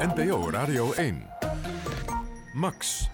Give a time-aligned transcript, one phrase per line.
[0.00, 1.26] NPO Radio 1.
[2.52, 3.08] Max.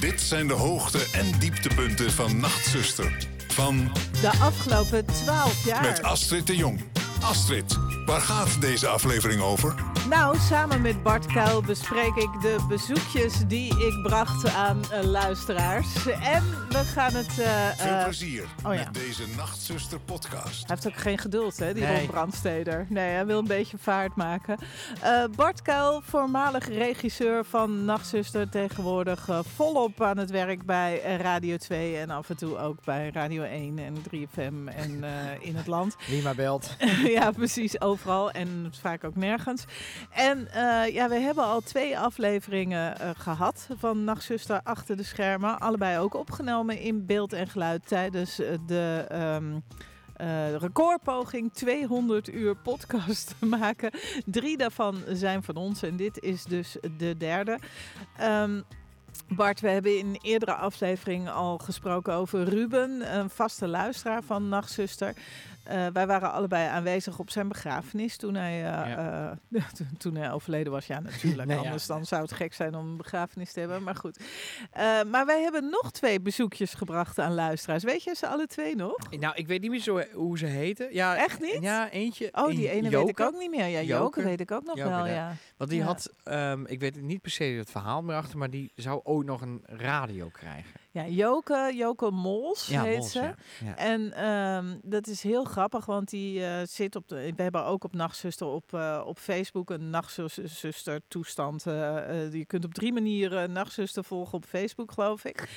[0.00, 3.26] Dit zijn de hoogte- en dieptepunten van Nachtzuster.
[3.48, 5.82] Van De afgelopen twaalf jaar.
[5.82, 6.80] met Astrid de Jong.
[7.20, 9.74] Astrid, waar gaat deze aflevering over?
[10.08, 16.06] Nou, samen met Bart Kuil bespreek ik de bezoekjes die ik bracht aan eh, luisteraars.
[16.06, 17.38] En we gaan het...
[17.38, 18.84] eh, Veel eh, plezier oh ja.
[18.84, 20.66] met deze Nachtzuster podcast.
[20.66, 21.98] Hij heeft ook geen geduld, hè, die Nee.
[21.98, 22.86] Ron Brandsteder.
[22.88, 24.58] Nee, hij wil een beetje vaart maken.
[25.02, 31.96] Eh, Bart Kuil, voormalig regisseur van Nachtzuster, tegenwoordig volop aan het werk bij Radio 2
[31.96, 35.96] en af en toe ook bij Radio 1 en 3FM en eh, in het land.
[36.06, 36.76] Wie maar belt.
[37.16, 39.64] ja, precies, overal en vaak ook nergens.
[40.10, 45.60] En eh, ja, we hebben al twee afleveringen eh, gehad van Nachtzuster achter de schermen.
[45.60, 49.04] Allebei ook opgenomen in beeld en geluid tijdens eh, de...
[49.08, 49.54] ehm,
[50.18, 53.90] eh, recordpoging 200 uur podcast te maken.
[54.24, 57.58] Drie daarvan zijn van ons en dit is dus de derde.
[58.16, 58.60] Ehm,
[59.28, 65.14] Bart, we hebben in eerdere aflevering al gesproken over Ruben, een vaste luisteraar van Nachtzuster.
[65.68, 69.36] Eh, wij waren allebei aanwezig op zijn begrafenis toen hij, eh, eh,
[69.76, 70.86] toen- toen hij overleden was.
[70.86, 71.48] Ja, natuurlijk.
[71.48, 71.62] Nee, ja.
[71.64, 73.82] Anders dan zou het gek zijn om een begrafenis te hebben.
[73.82, 74.18] Maar goed.
[75.10, 77.84] Maar wij hebben nog twee bezoekjes gebracht aan luisteraars.
[77.84, 78.96] Weet je ze alle twee nog?
[79.18, 80.94] Nou, ik weet niet meer zo hoe ze heten.
[80.94, 81.58] Ja, Echt niet?
[81.60, 82.28] Ja, eentje.
[82.32, 83.66] Oh, die ene weet ik ook niet meer.
[83.66, 84.22] Ja, Joke, Joke.
[84.22, 85.06] weet ik ook nog wel, ja.
[85.06, 85.32] ja.
[85.56, 88.72] Want die had, ehm, ik weet niet per se het verhaal meer achter, maar die
[88.74, 90.80] zou ooit nog een radio krijgen.
[90.90, 93.20] Ja, Joke, Joke Mols heet Mols, ze.
[93.20, 93.34] ja.
[93.64, 93.76] Ja.
[93.76, 97.32] En ehm, dat is heel grappig, want die eh, zit op de.
[97.36, 101.66] We hebben ook op Nachtzuster op, eh, op Facebook een Nachtzuster toestand.
[101.66, 105.48] eh, eh, je kunt op drie manieren Nachtzuster volgen op Facebook, geloof ik.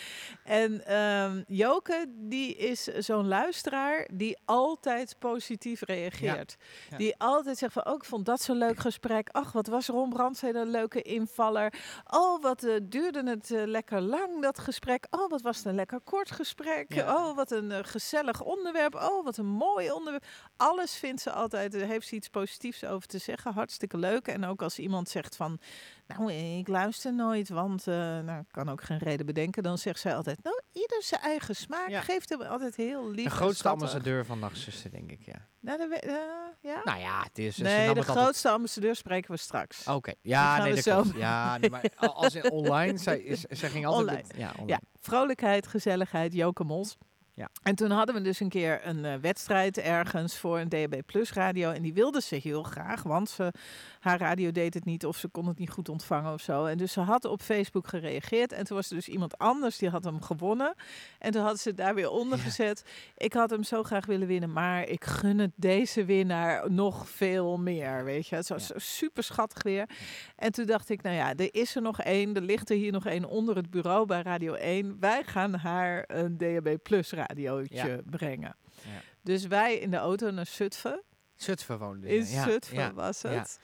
[0.44, 6.56] En ehm, Joke, die is zo'n luisteraar die altijd positief reageert.
[6.98, 9.30] Die altijd zegt van, oh, ik vond dat zo'n leuk gesprek.
[9.32, 11.74] Ach, wat was Ron Brandstede een leuke invaller.
[12.10, 15.08] Oh, wat duurde het lekker lang, dat gesprek.
[15.10, 16.94] Oh, wat was het een lekker kort gesprek.
[16.94, 17.16] Ja.
[17.16, 18.96] Oh, wat een eh, gezellig onderwerp.
[18.96, 20.26] Oh, wat een mooi onderwerp.
[20.58, 23.54] Alles vindt ze altijd, heeft ze iets positiefs over te zeggen.
[23.54, 24.28] Hartstikke leuk.
[24.28, 25.60] En ook als iemand zegt van,
[26.18, 29.64] nou, ik luister nooit, want uh, nou, ik kan ook geen reden bedenken.
[29.64, 31.90] Dan zegt zij altijd, nou, ieder zijn eigen smaak.
[31.90, 32.02] Ja.
[32.02, 33.24] Geeft hem altijd heel lief.
[33.24, 33.82] De grootste schattig.
[33.88, 35.48] ambassadeur van Nachtzuster, denk ik, ja.
[35.60, 36.14] Nou, we- eh,
[36.62, 36.82] ja?
[36.84, 37.56] Nou ja, het is...
[37.56, 39.88] ze nee, de altijd- grootste ambassadeur spreken we straks.
[39.88, 41.18] Oké, ja, nee, dat zo- klopt.
[41.18, 44.08] Ja, nee, maar al- als in online, zij, is, zij ging altijd...
[44.08, 44.28] Online.
[44.28, 44.68] met- ja, online.
[44.72, 46.98] Ja, vrolijkheid, gezelligheid, Joke Mols.
[47.34, 47.50] Ja.
[47.64, 51.34] En toen hadden we dus een keer een eh, wedstrijd ergens voor een DAB Plus
[51.34, 51.72] radio.
[51.72, 53.54] En die wilde ze heel graag, want ze,
[54.02, 56.66] haar radio deed het niet of ze kon het niet goed ontvangen of zo.
[56.66, 58.52] En dus ze had op Facebook gereageerd.
[58.52, 60.74] En toen was er dus iemand anders die had hem gewonnen.
[61.20, 62.44] En toen had ze het daar weer onder Ja.
[62.44, 62.84] gezet.
[63.18, 67.58] Ik had hem zo graag willen winnen, maar ik gun het deze winnaar nog veel
[67.58, 68.04] meer.
[68.04, 68.80] Weet je, het was Ja.
[68.80, 69.90] super schattig weer.
[70.36, 72.36] En toen dacht ik, nou ja, er is er nog één.
[72.36, 74.98] Er ligt er hier nog één onder het bureau bij Radio 1.
[75.00, 77.98] Wij gaan haar een DAB Plus radiootje Ja.
[78.06, 78.56] brengen.
[78.84, 78.90] Ja.
[79.24, 81.04] Dus wij in de auto naar Zutphen.
[81.36, 82.08] Zutphen woonde.
[82.08, 83.30] In ja, Zutphen was ja.
[83.30, 83.60] het.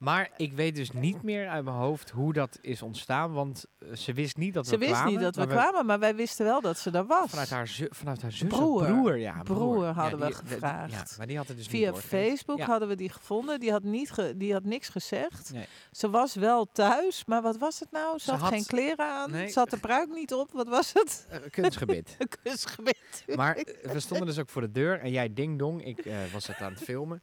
[0.00, 3.92] Maar ik weet dus niet meer uit mijn hoofd hoe dat is ontstaan, want eh,
[3.96, 5.12] ze wist niet dat Ze we wist kwamen.
[5.12, 7.30] niet dat we maar kwamen, maar wij wisten wel dat ze daar was.
[7.30, 8.48] Vanuit haar, zu, vanuit haar zus.
[8.48, 8.84] Broer.
[8.84, 9.42] broer, ja.
[9.42, 10.92] Broer Ja, hadden we die- gevraagd.
[10.92, 11.94] Ja, maar die had het dus niet Via.
[11.94, 12.66] Facebook Ja.
[12.66, 13.60] hadden we die gevonden.
[13.60, 15.52] Die had, niet ge- die had niks gezegd.
[15.52, 15.66] Nee.
[15.90, 18.18] Ze was wel thuis, maar wat was het nou?
[18.18, 19.30] Ze, Ze had, had- geen kleren aan.
[19.30, 19.48] Nee.
[19.48, 20.52] Ze had de pruik niet op.
[20.52, 21.26] Wat was het?
[21.50, 22.14] Kunstgebied.
[22.18, 23.24] Een kusgebied.
[23.34, 26.46] Maar eh, we stonden dus ook voor de deur en jij ding dong, ik was
[26.46, 27.22] het aan het filmen.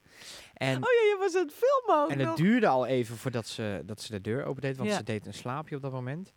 [0.57, 2.27] En, Oh ja, je was aan het filmen ook en nog.
[2.27, 4.95] het duurde al even voordat ze, dat ze de deur opendeed, want Ja.
[4.95, 6.33] ze deed een slaapje op dat moment.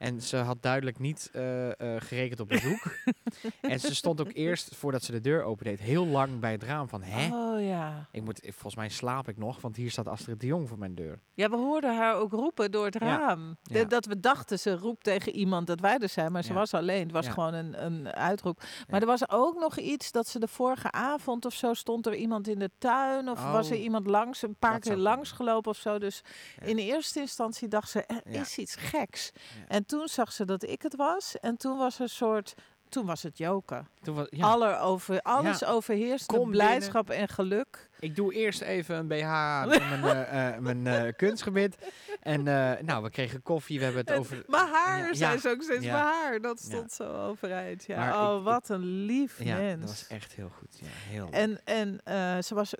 [0.00, 2.82] En ze had duidelijk niet eh, eh, gerekend op bezoek.
[3.60, 6.88] en ze stond ook eerst, voordat ze de deur opendeed, heel lang bij het raam
[6.88, 7.26] van, hè?
[7.52, 8.08] Oh ja.
[8.12, 10.94] Ik moet, volgens mij slaap ik nog, want hier staat Astrid de Jong voor mijn
[10.94, 11.20] deur.
[11.34, 13.56] Ja, we hoorden haar ook roepen door het raam.
[13.62, 13.84] Ja.
[13.84, 16.58] dat we dachten, ze roept tegen iemand dat wij er zijn, maar ze Ja.
[16.58, 17.02] was alleen.
[17.02, 18.62] Het was gewoon een, een uitroep.
[18.88, 22.14] Maar er was ook nog iets dat ze de vorige avond of zo stond er
[22.14, 23.82] iemand in de tuin of was er Oh.
[23.82, 25.98] iemand langs, een paar Dat keer zou langs gelopen of zo.
[25.98, 26.22] Dus
[26.64, 29.32] in eerste instantie dacht ze, er is iets geks.
[29.68, 32.54] En toen zag ze dat ik het was en toen was er een soort
[32.88, 33.88] toen was het joken.
[34.02, 35.66] Toen was, ja, Aller over, alles Ja.
[35.66, 37.88] overheerste Kom blijdschap en geluk.
[38.00, 39.14] ik doe eerst even een BH
[39.66, 41.76] mijn, eh, eh, mijn eh, kunstgebied.
[42.20, 42.42] En
[42.84, 44.44] nou, we kregen koffie, we hebben het over...
[44.46, 46.40] Mijn haar, Ja, zei ze ook steeds, mijn haar.
[46.40, 47.84] Dat stond zo overeind.
[47.84, 47.96] Ja.
[47.96, 49.80] Maar oh, ik- wat een lief Ja, mens.
[49.80, 50.78] dat was echt heel goed.
[50.80, 51.28] Ja, heel.
[51.30, 52.00] En, en
[52.44, 52.74] ze was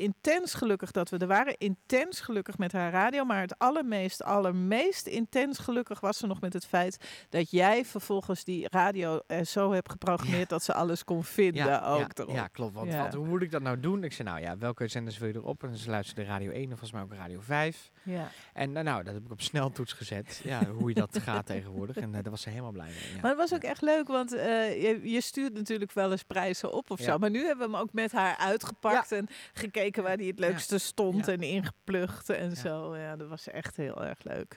[0.00, 1.58] intens gelukkig dat we er waren.
[1.58, 3.24] Intens gelukkig met haar radio.
[3.24, 8.44] Maar het allermeest, allermeest intens gelukkig was ze nog met het feit dat jij vervolgens
[8.44, 12.46] die radio er zo hebt geprogrammeerd dat ze alles kon vinden ja, ook ja, ja,
[12.46, 12.74] klopt.
[12.74, 14.04] Want wat, hoe moet ik dat nou doen?
[14.04, 15.62] Ik zei, nou ja, welke zenders wil je erop?
[15.62, 17.90] En ze luisterde Radio 1 en volgens mij ook Radio 5.
[18.02, 18.28] Ja.
[18.52, 20.40] En nou, nou, dat heb ik op sneltoets gezet.
[20.44, 21.96] Ja, hoe je dat gaat tegenwoordig.
[21.96, 23.14] En eh, daar was ze helemaal blij mee.
[23.14, 23.20] Ja.
[23.20, 26.72] Maar het was ook echt leuk, want eh, je, je stuurt natuurlijk wel eens prijzen
[26.72, 27.04] op of Ja.
[27.04, 27.18] zo.
[27.18, 30.78] Maar nu hebben we hem ook met haar uitgepakt en gekeken waar hij het leukste
[30.78, 32.96] stond en ingeplucht en zo.
[32.96, 34.56] Ja, dat was echt heel erg leuk.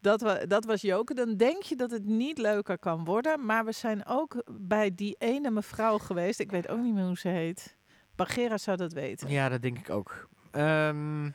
[0.00, 1.14] Dat, wa dat was Joke.
[1.14, 3.44] Dan denk je dat het niet leuker kan worden.
[3.46, 6.40] Maar we zijn ook bij die ene mevrouw geweest.
[6.40, 7.76] Ik weet ook niet meer hoe ze heet.
[8.16, 9.28] Bagera zou dat weten.
[9.30, 10.28] Ja, dat denk ik ook.
[10.50, 11.30] Ehm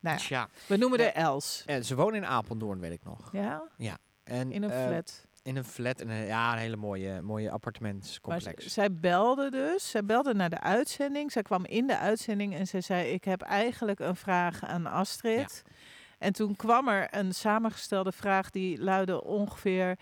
[0.00, 0.48] Nou ja, tja.
[0.66, 1.04] we noemen Ja.
[1.04, 1.62] haar Els.
[1.66, 3.28] En ze wonen in Apeldoorn, weet ik nog.
[3.32, 5.26] Ja, En, in een eh, flat.
[5.42, 6.00] In een flat.
[6.00, 8.64] En een, ja, een hele mooie, mooie Maar appartementscomplex.
[8.64, 9.90] z- zij belde dus.
[9.90, 11.32] Zij belde naar de uitzending.
[11.32, 15.62] Zij kwam in de uitzending en ze zei: Ik heb eigenlijk een vraag aan Astrid.
[16.18, 19.98] En toen kwam er een samengestelde vraag die luidde ongeveer.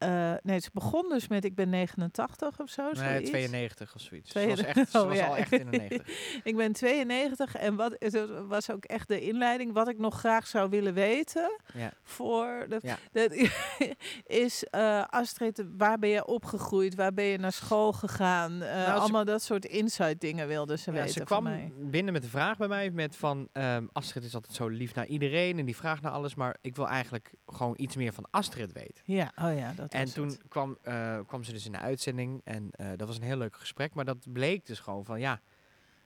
[0.00, 2.82] Eh, nee, ze begon dus met: Ik ben 89 of zo.
[2.82, 3.30] nee, zoiets.
[3.30, 4.30] 92 of zoiets.
[4.30, 4.74] Ze 92.
[4.74, 5.26] was, echt, ze Oh, was ja.
[5.26, 6.08] al echt in de 90.
[6.50, 9.72] Ik ben 92 en wat het was ook echt de inleiding.
[9.72, 11.92] Wat ik nog graag zou willen weten Ja.
[12.02, 12.98] voor de, Ja.
[13.12, 13.32] dat
[14.44, 16.94] is eh, Astrid, waar ben je opgegroeid?
[16.94, 18.62] Waar ben je naar school gegaan?
[18.62, 21.72] Eh, ze- allemaal dat soort inside dingen wilde ze weten ze kwam mij.
[21.76, 25.06] binnen met de vraag bij mij met van ehm, Astrid is altijd zo lief naar
[25.06, 28.72] iedereen en die vraagt naar alles, maar ik wil eigenlijk gewoon iets meer van Astrid
[28.72, 29.02] weten.
[29.04, 30.40] Ja, oh ja, dat En toen het.
[30.48, 33.56] kwam, eh, kwam ze dus in de uitzending en eh, dat was een heel leuk
[33.56, 35.40] gesprek, maar dat bleek dus gewoon van ja,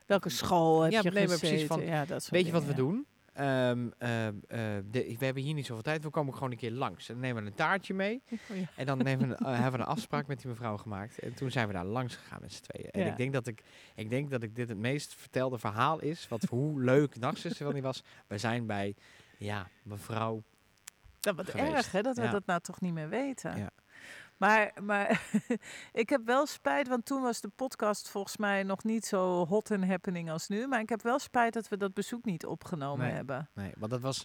[0.06, 3.06] Welke school heb Ja, je nee, precies van, ja, dat weet je wat we doen?
[3.32, 4.58] Ehm, ehm, eh,
[4.90, 7.08] de, we hebben hier niet zoveel tijd, we komen gewoon een keer langs.
[7.08, 8.22] En dan nemen we een taartje mee.
[8.50, 8.64] Oh ja.
[8.76, 11.18] en dan nemen we, hebben we een afspraak met die mevrouw gemaakt.
[11.18, 12.90] En toen zijn we daar langs gegaan met z'n tweeën.
[12.90, 13.62] En ik denk dat ik,
[13.94, 17.74] ik denk dat ik dit het meest vertelde verhaal is, wat hoe leuk Nachtzuster van
[17.74, 18.02] die was.
[18.26, 18.94] We zijn bij,
[19.38, 20.42] ja, mevrouw
[21.24, 21.72] Dat wat geweest.
[21.74, 22.30] erg, hè, dat we Ja.
[22.30, 23.56] dat nou toch niet meer weten.
[23.56, 23.70] Ja.
[24.36, 25.20] Maar, maar
[25.92, 29.70] ik heb wel spijt, want toen was de podcast volgens mij nog niet zo hot
[29.70, 30.66] en happening als nu.
[30.66, 33.14] Maar ik heb wel spijt dat we dat bezoek niet opgenomen Nee.
[33.14, 33.48] hebben.
[33.54, 34.18] Nee, want dat was,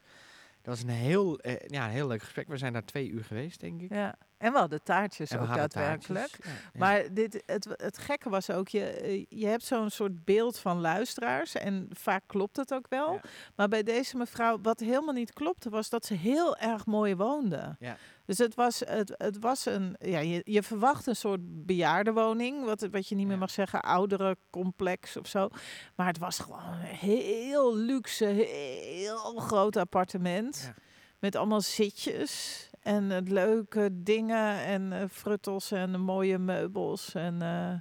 [0.62, 2.48] dat was een heel, eh, ja, een heel leuk gesprek.
[2.48, 3.94] We zijn daar twee uur geweest, denk ik.
[3.94, 4.16] Ja.
[4.40, 6.28] En wel de taartjes we ook daadwerkelijk.
[6.28, 6.46] taartjes.
[6.46, 6.80] Ja, ja.
[6.80, 10.80] Maar dit, het, het gekke was ook, je, eh, je hebt zo'n soort beeld van
[10.80, 11.56] luisteraars.
[11.56, 13.14] En vaak klopt het ook wel.
[13.14, 13.22] Ja.
[13.56, 17.78] Maar bij deze mevrouw, wat helemaal niet klopte, was dat ze heel erg mooi woonde.
[18.26, 22.66] Dus het was, het, het was een, ja, je, je verwacht een soort bejaardenwoning.
[22.66, 25.50] Wat, wat je niet meer mag zeggen, oudere complex of zo.
[25.96, 30.72] Maar het was gewoon een heel luxe, heel groot appartement.
[31.20, 37.14] Met allemaal zitjes en leuke dingen en eh, fruttels en mooie meubels.
[37.16, 37.74] En eh,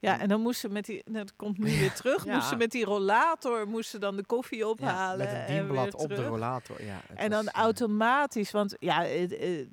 [0.00, 2.34] ja, En- dan moest ze met die, dat komt nu weer terug, Ja.
[2.34, 5.18] moest ze met die rollator, moest ze dan de koffie Ja, ophalen.
[5.26, 6.84] met een dienblad op de rollator.
[6.84, 9.66] Ja, En dan was, eh, automatisch, want ja, het, eh,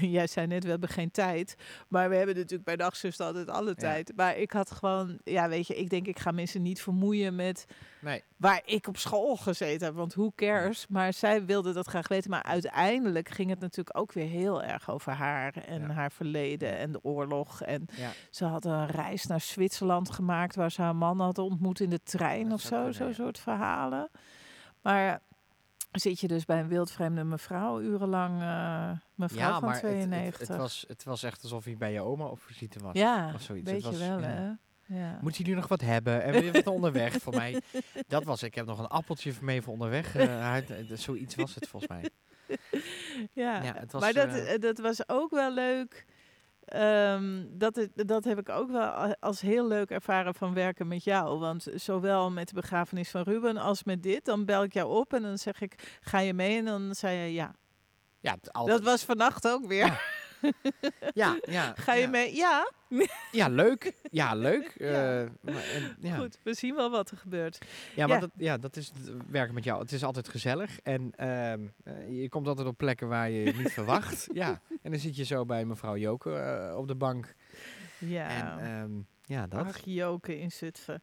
[0.16, 1.54] jij zei net, we hebben geen tijd.
[1.88, 4.12] Maar we hebben natuurlijk bij Nachtzuster altijd alle tijd.
[4.16, 7.64] Maar ik had gewoon, ja weet je, ik denk ik ga mensen niet vermoeien met
[8.00, 9.96] Nee, waar ik op school gezeten heb.
[9.96, 10.86] Want hoe cares?
[10.88, 12.30] Maar zij wilde dat graag weten.
[12.30, 16.92] Maar uiteindelijk ging het natuurlijk ook weer heel erg over haar en haar verleden en
[16.92, 17.62] de oorlog.
[17.62, 17.86] En
[18.30, 22.02] ze had een reis naar Zwitserland gemaakt waar ze haar man had ontmoet in de
[22.02, 22.92] trein Dat of zo.
[22.92, 24.10] Zo'n soort verhalen.
[24.82, 25.20] Maar
[25.92, 29.92] zit je dus bij een wildvreemde mevrouw urenlang, eh mevrouw ja, van maar het- het,
[29.92, 30.48] 92.
[30.48, 32.94] het, was, het was echt alsof hij bij je oma op visite was.
[32.96, 33.70] ja, of zoiets.
[33.70, 34.26] weet Het je was- wel ja.
[34.26, 34.50] hè.
[35.00, 35.18] Ja.
[35.20, 36.22] Moet je nu nog wat hebben?
[36.22, 37.60] En weer wat onderweg voor mij?
[38.08, 40.16] Dat was, ik heb nog een appeltje mee voor onderweg.
[40.16, 40.56] eh,
[40.92, 42.10] zoiets was het volgens mij.
[43.32, 46.06] Ja, was, maar dat, dat was ook wel leuk.
[46.70, 51.04] Ehm, dat, het- dat heb ik ook wel als heel leuk ervaren van werken met
[51.04, 51.38] jou.
[51.38, 55.12] Want zowel met de begrafenis van Ruben als met dit, dan bel ik jou op
[55.12, 56.58] en dan zeg ik, ga je mee?
[56.58, 57.54] En dan zei je ja.
[58.20, 60.02] Ja, het Dat altijd, was vannacht ook weer.
[61.14, 62.08] ja, ja, Ga je ja.
[62.08, 62.34] mee?
[62.34, 62.70] Ja.
[63.32, 63.92] Ja, leuk.
[64.10, 64.74] Ja, leuk.
[64.78, 65.20] Ja.
[65.20, 66.16] eh, maar, en, ja.
[66.16, 67.58] Goed, we zien wel wat er gebeurt.
[67.96, 68.20] Ja, maar Ja.
[68.20, 69.80] Dat, ja, dat is het werken met jou.
[69.80, 70.80] Het is altijd gezellig.
[70.80, 74.28] En ehm, eh, je komt altijd op plekken waar je niet verwacht.
[74.32, 74.60] Ja.
[74.82, 77.34] En dan zit je zo bij mevrouw Joke eh, op de bank.
[77.98, 78.28] Ja.
[78.28, 78.90] En ehm,
[79.24, 79.66] ja, dat.
[79.66, 81.02] Ach, joken in Zutphen.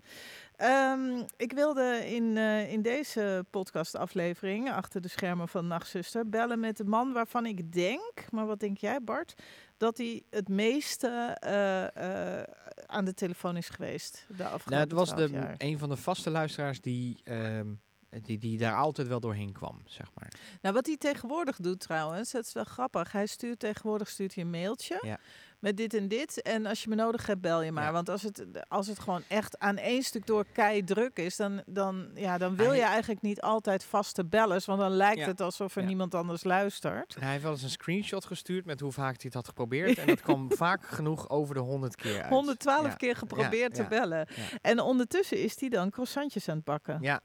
[0.58, 6.78] Ehm, ik wilde in, eh, in deze podcastaflevering, achter de schermen van Nachtzuster, bellen met
[6.78, 9.34] de man waarvan ik denk, maar wat denk jij Bart,
[9.78, 11.08] dat hij het meeste
[11.40, 12.44] eh, eh,
[12.86, 15.56] aan de telefoon is geweest de afgelopen Nou, het was 12 de, jaar?
[15.58, 17.74] een van de vaste luisteraars die, ehm,
[18.10, 20.32] die, die daar altijd wel doorheen kwam, zeg maar.
[20.62, 23.12] Nou, wat hij tegenwoordig doet trouwens, dat is wel grappig.
[23.12, 25.18] Hij stuurt tegenwoordig stuurt hij een mailtje Ja.
[25.60, 26.42] met dit en dit.
[26.42, 27.84] En als je me nodig hebt, bel je maar.
[27.84, 27.92] Ja.
[27.92, 31.62] Want als het, als het gewoon echt aan één stuk door kei druk is, dan,
[31.66, 34.66] dan, ja, dan wil Hij- je eigenlijk niet altijd vaste bellers.
[34.66, 35.26] Want dan lijkt Ja.
[35.28, 37.16] het alsof er niemand anders luistert.
[37.16, 39.98] En hij heeft wel eens een screenshot gestuurd met hoe vaak hij het had geprobeerd.
[39.98, 42.30] En dat kwam vaak genoeg over de 100 keer uit.
[42.34, 42.94] 112 Ja.
[42.94, 44.28] keer geprobeerd te bellen.
[44.62, 46.98] En ondertussen is hij dan croissantjes aan het bakken.
[47.02, 47.22] Ja,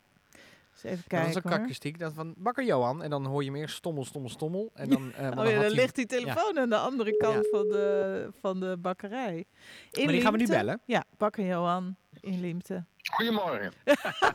[0.82, 1.60] Dus even dat kijken was ook hoor.
[1.60, 1.98] kakistiek.
[1.98, 3.02] Dat van bakker Johan.
[3.02, 4.70] En dan hoor je meer stommel, stommel, stommel.
[4.74, 7.48] En dan, eh, maar Oh dan ja, dan ligt die telefoon aan de andere kant
[7.50, 9.44] van, de, van de bakkerij.
[9.90, 10.80] In Maar die gaan we nu Liemte- bellen.
[10.86, 12.84] Ja, bakker Johan in Liemte.
[13.12, 13.72] Goedemorgen.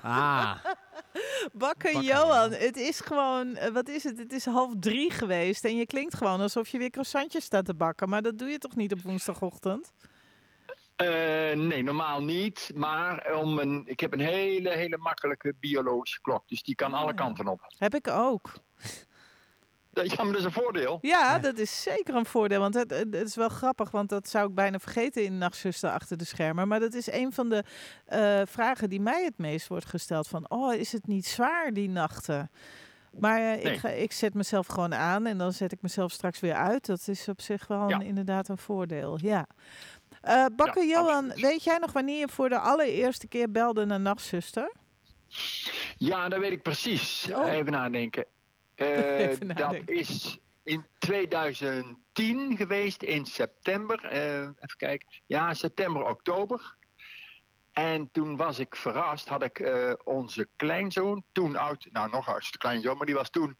[0.01, 0.55] Ah,
[1.53, 2.51] Bakker Bakker Johan, Johan.
[2.51, 4.17] het is gewoon, eh, wat is het?
[4.17, 7.73] Het is half drie geweest en je klinkt gewoon alsof je weer croissantjes staat te
[7.73, 8.09] bakken.
[8.09, 9.91] Maar dat doe je toch niet op woensdagochtend?
[10.97, 11.07] Eh,
[11.57, 12.71] nee, normaal niet.
[12.75, 16.47] Maar om een, ik heb een hele, hele makkelijke biologische klok.
[16.47, 17.15] Dus die kan alle Ah.
[17.15, 17.61] kanten op.
[17.77, 18.51] Heb ik ook.
[19.91, 20.97] Dat ja, maar dat is een voordeel.
[21.01, 22.59] Ja, dat is zeker een voordeel.
[22.59, 26.17] Want het, het is wel grappig, want dat zou ik bijna vergeten in Nachtzuster achter
[26.17, 26.67] de schermen.
[26.67, 27.63] Maar dat is een van de
[28.05, 30.27] eh, vragen die mij het meest wordt gesteld.
[30.27, 32.51] Van, oh, is het niet zwaar die nachten?
[33.19, 36.39] Maar eh, ik, ga, ik zet mezelf gewoon aan en dan zet ik mezelf straks
[36.39, 36.85] weer uit.
[36.85, 37.99] Dat is op zich wel Ja.
[37.99, 39.47] inderdaad een voordeel, ja.
[40.21, 41.39] Eh Bakker Ja, Johan, absoluut.
[41.51, 44.71] weet jij nog wanneer je voor de allereerste keer belde naar Nachtzuster?
[45.97, 47.27] Ja, dat weet ik precies.
[47.33, 47.51] Oh.
[47.53, 48.25] Even nadenken.
[48.77, 54.03] Eh, Even dat is in 2010 geweest, in september.
[54.03, 55.07] Eh, even kijken.
[55.25, 56.75] Ja, september, oktober.
[57.71, 59.69] En toen was ik verrast, had ik
[60.03, 63.57] onze kleinzoon, toen oud, nou nog oudste kleinzoon, maar die was toen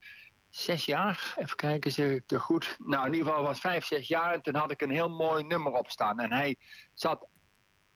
[0.57, 1.33] zes jaar.
[1.37, 2.77] Even kijken, zeg ik het goed.
[2.79, 4.33] Nou, in ieder geval was vijf, zes jaar.
[4.33, 6.19] En toen had ik een heel mooi nummer op staan.
[6.19, 6.55] En hij
[6.93, 7.27] zat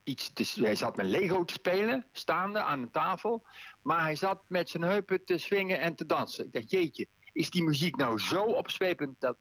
[0.04, 3.46] iets te, hij zat met Lego te spelen, staande aan de tafel.
[3.82, 6.46] Maar hij zat met zijn heupen te swingen en te dansen.
[6.46, 9.38] Ik dacht, jeetje, is die muziek nou zo opzwepend dat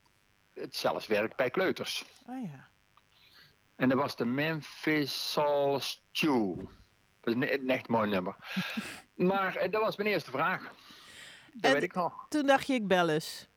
[0.55, 2.05] het zelfs werkt bij kleuters?
[2.27, 2.69] Oh ja.
[3.77, 6.57] En dat was de Memphis Soul Stew.
[7.21, 8.37] Dat is een, een echt mooi nummer.
[9.15, 10.73] maar eh, dat was mijn eerste vraag.
[11.52, 12.26] Dat En- weet ik nog.
[12.28, 13.49] Toen dacht je, ik bel eens.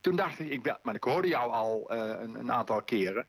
[0.00, 3.26] Toen dacht ik, ik bel- maar ik hoorde jou al eh, een, een aantal keren.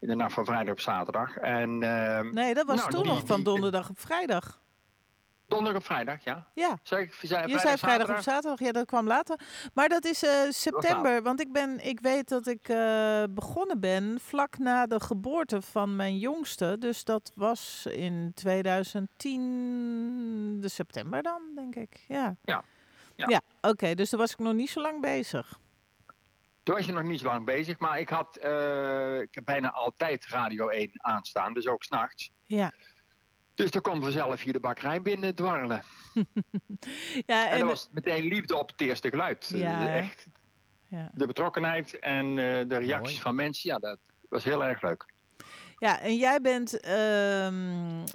[0.00, 1.36] In de nacht van vrijdag op zaterdag.
[1.36, 4.60] En ehm, Nee, dat was Nou, toen die- nog van donderdag op vrijdag.
[5.46, 6.46] donderdag op vrijdag, ja.
[6.54, 6.78] Ja.
[6.82, 9.38] Zeg ik, zei, Je zei vrijdag of zaterdag, ja, dat kwam later.
[9.74, 14.20] Maar dat is eh, september, want ik, ben, ik weet dat ik eh, begonnen ben
[14.20, 16.76] vlak na de geboorte van mijn jongste.
[16.78, 22.04] Dus dat was in 2010, de september dan, denk ik.
[22.08, 22.64] Ja, Ja.
[23.28, 23.42] Ja.
[23.60, 25.60] ja oké, dus daar was ik nog niet zo lang bezig.
[26.62, 29.70] Toen was je nog niet zo lang bezig, maar ik had eh, ik heb bijna
[29.72, 32.30] altijd Radio 1 aanstaan, dus ook s'nachts.
[32.44, 32.72] Ja,
[33.54, 35.82] Dus dan kwam vanzelf hier de bakkerij binnen dwarrelen.
[37.26, 39.50] ja En, en, dat was meteen liefde op het eerste geluid.
[39.54, 40.26] Ja, Eh, echt
[40.88, 41.10] ja.
[41.14, 43.20] de betrokkenheid en eh, de reacties Mooi.
[43.20, 43.98] van mensen, ja, dat
[44.28, 45.11] was heel erg leuk.
[45.82, 47.54] Ja, en jij bent, ehm,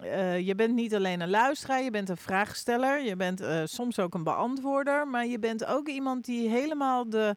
[0.01, 3.99] eh, je bent niet alleen een luisteraar, je bent een vraagsteller, je bent eh, soms
[3.99, 7.35] ook een beantwoorder, maar je bent ook iemand die helemaal de,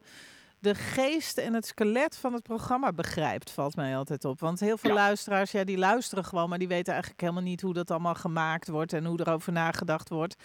[0.59, 4.39] de geest en het skelet van het programma begrijpt, valt mij altijd op.
[4.39, 4.95] Want heel veel Ja.
[4.95, 8.67] luisteraars, ja, die luisteren gewoon, maar die weten eigenlijk helemaal niet hoe dat allemaal gemaakt
[8.67, 10.35] wordt en hoe erover nagedacht wordt.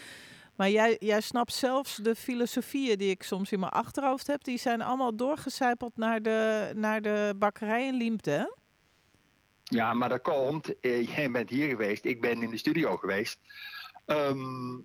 [0.56, 4.58] Maar jij, jij snapt zelfs de filosofieën die ik soms in mijn achterhoofd heb, die
[4.58, 8.44] zijn allemaal doorgecijpeld naar de, naar de bakkerij in Liemte, hè?
[9.68, 10.80] Ja, maar dat komt.
[10.80, 13.40] eh, jij bent hier geweest, ik ben in de studio geweest.
[14.06, 14.76] Ehm,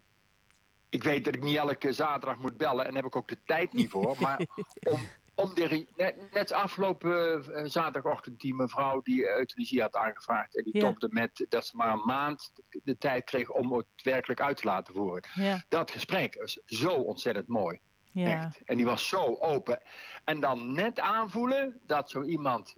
[0.90, 3.38] ik weet dat ik niet elke zaterdag moet bellen en daar heb ik ook de
[3.46, 4.16] tijd niet voor.
[4.20, 4.46] Maar
[4.94, 5.00] om,
[5.36, 10.58] om de, net, net afgelopen eh, zaterdagochtend die mevrouw die euthanasie had aangevraagd.
[10.58, 10.80] En die Ja.
[10.82, 12.52] topte met dat ze maar een maand
[12.84, 15.24] de tijd kreeg om het werkelijk uit te laten voeren.
[15.34, 17.80] Ja, Dat gesprek was zo ontzettend mooi.
[18.12, 18.46] ja.
[18.46, 18.62] Echt.
[18.66, 19.82] En die was zo open.
[20.24, 22.76] En dan net aanvoelen dat zo iemand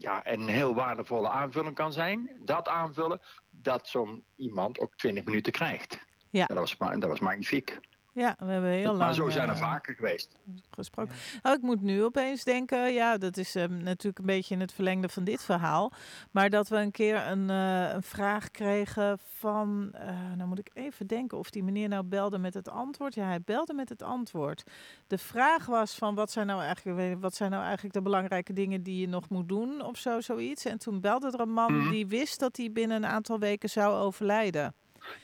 [0.00, 2.30] ja, een heel waardevolle aanvulling kan zijn.
[2.44, 5.98] Dat aanvullen, dat zo'n iemand ook 20 minuten krijgt.
[6.30, 6.46] Ja.
[6.46, 7.78] Dat, was, dat was magnifiek.
[8.12, 10.36] Ja, we hebben heel lang maar zo zijn er eh, vaker geweest.
[10.70, 11.14] gesproken.
[11.42, 14.72] Nou, ik moet nu opeens denken, ja, dat is ehm, natuurlijk een beetje in het
[14.72, 15.92] verlengde van dit verhaal.
[16.30, 20.70] Maar dat we een keer een, eh, een vraag kregen van, eh nou moet ik
[20.74, 23.14] even denken of die meneer nou belde met het antwoord.
[23.14, 24.62] Ja, hij belde met het antwoord.
[25.06, 28.82] De vraag was van, wat zijn nou eigenlijk, wat zijn nou eigenlijk de belangrijke dingen
[28.82, 30.64] die je nog moet doen of zo, zoiets.
[30.64, 31.90] En toen belde er een man Mhm.
[31.90, 34.74] die wist dat hij binnen een aantal weken zou overlijden.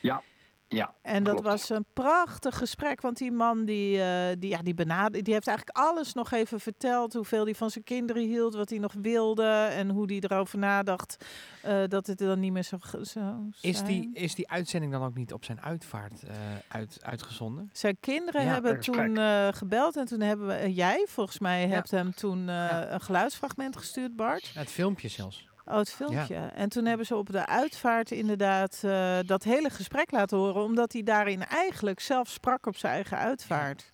[0.01, 0.21] Ja.
[0.69, 1.47] Ja, En dat klopt.
[1.47, 5.47] was een prachtig gesprek, want die man die, eh, die, ja, die, benad- die heeft
[5.47, 7.13] eigenlijk alles nog even verteld.
[7.13, 11.25] Hoeveel hij van zijn kinderen hield, wat hij nog wilde en hoe hij erover nadacht
[11.61, 15.15] eh, dat het dan niet meer zo, zou Is die, is die uitzending dan ook
[15.15, 16.35] niet op zijn uitvaart eh,
[16.67, 17.69] uit, uitgezonden?
[17.73, 21.67] Zijn kinderen Ja, hebben toen eh, gebeld en toen hebben we, jij volgens mij Ja.
[21.67, 22.91] hebt hem toen eh, Ja.
[22.91, 24.51] een geluidsfragment gestuurd, Bart.
[24.53, 25.46] Het filmpje zelfs.
[25.67, 26.35] Oh, het filmpje.
[26.35, 30.93] En toen hebben ze op de uitvaart inderdaad eh, dat hele gesprek laten horen, omdat
[30.93, 33.89] hij daarin eigenlijk zelf sprak op zijn eigen uitvaart.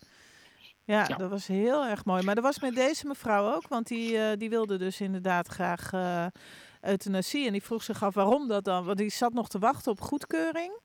[0.84, 1.16] Ja, Ja.
[1.16, 2.24] dat was heel erg mooi.
[2.24, 5.94] Maar dat was met deze mevrouw ook, want die, eh, die wilde dus inderdaad graag
[5.94, 6.26] eh,
[6.82, 7.46] euthanasie.
[7.46, 10.02] En die vroeg zich af waarom dat dan, want die zat nog te wachten op
[10.02, 10.80] goedkeuring.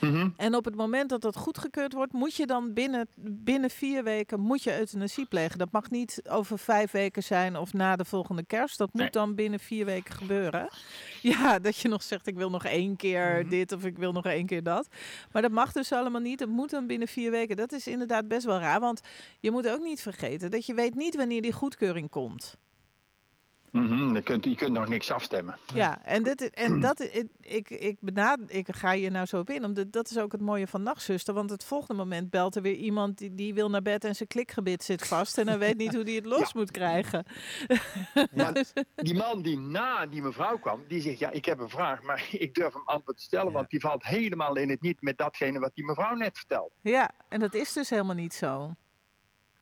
[0.00, 0.28] Mhm.
[0.36, 4.40] En op het moment dat dat goedgekeurd wordt, moet je dan binnen, binnen vier weken
[4.40, 5.58] moet je euthanasie plegen.
[5.58, 8.78] Dat mag niet over vijf weken zijn of na de volgende kerst.
[8.78, 9.10] Dat moet Nee.
[9.10, 10.68] dan binnen vier weken gebeuren.
[11.22, 13.48] Ja, dat je nog zegt, ik wil nog één keer Mhm.
[13.48, 14.88] dit of ik wil nog één keer dat.
[15.32, 16.40] Maar dat mag dus allemaal niet.
[16.40, 17.56] Het moet dan binnen vier weken.
[17.56, 18.80] Dat is inderdaad best wel raar.
[18.80, 19.00] Want
[19.40, 22.56] je moet ook niet vergeten dat je weet niet wanneer die goedkeuring komt.
[23.72, 25.58] Mhm, je, kunt, je kunt nog niks afstemmen.
[25.74, 27.00] Ja, en, dit, en dat,
[27.40, 30.40] ik, ik, benad, ik ga hier nou zo op in, omdat dat is ook het
[30.40, 31.34] mooie van Nachtzuster.
[31.34, 34.28] Want het volgende moment belt er weer iemand die, die wil naar bed en zijn
[34.28, 35.38] klikgebit zit vast.
[35.38, 37.24] En hij weet niet hoe hij het los moet krijgen.
[38.94, 42.26] Die man die na die mevrouw kwam, die zegt, ja, ik heb een vraag, maar
[42.46, 43.52] ik durf hem antwoord te stellen, Ja.
[43.52, 46.72] want die valt helemaal in het niet met datgene wat die mevrouw net vertelt.
[46.82, 48.74] Ja, en dat is dus helemaal niet zo.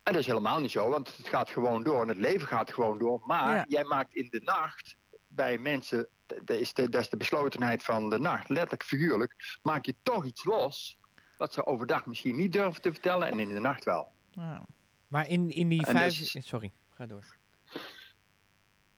[0.07, 2.73] En dat is helemaal niet zo, want het gaat gewoon door en het leven gaat
[2.73, 3.23] gewoon door.
[3.25, 3.65] Maar Ja.
[3.69, 4.97] jij maakt in de nacht
[5.27, 9.85] bij mensen, dat is, de, dat is de beslotenheid van de nacht, letterlijk figuurlijk, maak
[9.85, 10.99] je toch iets los
[11.37, 14.13] wat ze overdag misschien niet durven te vertellen en in de nacht wel.
[14.31, 14.67] Ja.
[15.09, 16.19] Maar in, in die En vijf...
[16.19, 17.36] dus- Sorry, ga door.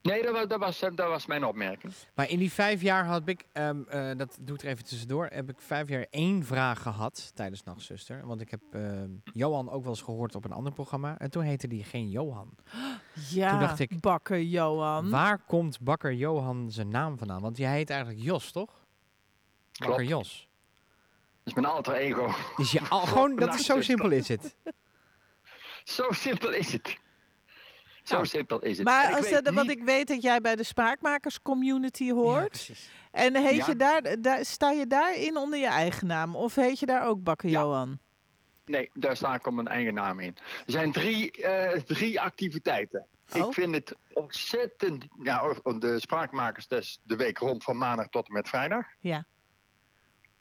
[0.09, 1.93] Nee, dat was, dat was, dat was mijn opmerking.
[2.15, 5.29] Maar in die vijf jaar had ik, ehm, eh, dat doe ik er even tussendoor,
[5.31, 8.27] heb ik vijf jaar één vraag gehad tijdens Nachtzuster.
[8.27, 11.19] Want ik heb ehm, Johan ook wel eens gehoord op een ander programma.
[11.19, 12.55] En toen heette die geen Johan.
[13.31, 15.11] Ja, Toen dacht ik, bakker Johan.
[15.11, 17.41] Waar komt bakker Johan zijn naam vandaan?
[17.41, 18.87] Want jij heet eigenlijk Jos, toch?
[19.79, 20.05] Bakker.
[20.05, 20.49] Jos.
[21.39, 22.35] Dat is mijn alter ego.
[22.57, 24.57] Dus je al, gewoon, dat is zo simpel is het.
[25.85, 26.99] Zo simpel is het.
[28.09, 28.87] Zo Nou, simpel is het.
[28.87, 31.43] Maar En ik als weet dat, want niet- ik weet dat jij bij de Spraakmakers
[31.43, 32.71] Community Ja, hoort.
[33.11, 33.67] en heet Ja.
[33.67, 36.37] je daar, daar, sta je daarin onder je eigen naam?
[36.37, 37.61] Of heet je daar ook bakker Ja.
[37.61, 37.99] Johan?
[38.65, 40.37] Nee, daar sta ik op mijn eigen naam in.
[40.67, 43.07] Er zijn drie, eh, drie activiteiten.
[43.35, 43.47] Oh.
[43.47, 45.05] Ik vind het ontzettend...
[45.23, 48.87] Ja, de spraakmakers, dat is de week rond van maandag tot en met vrijdag.
[49.01, 49.25] Ja.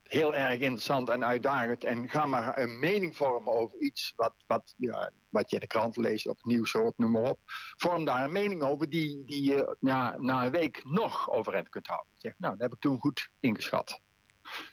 [0.07, 1.83] Heel erg interessant en uitdagend.
[1.83, 5.67] En ga maar een mening vormen over iets wat, wat, ja, wat je in de
[5.67, 7.39] krant leest, op nieuws hoort, noem maar op.
[7.77, 11.87] Vorm daar een mening over die, die je ja, na een week nog overeind kunt
[11.87, 12.13] houden.
[12.17, 14.01] Zeg, nou, dat heb ik toen goed ingeschat.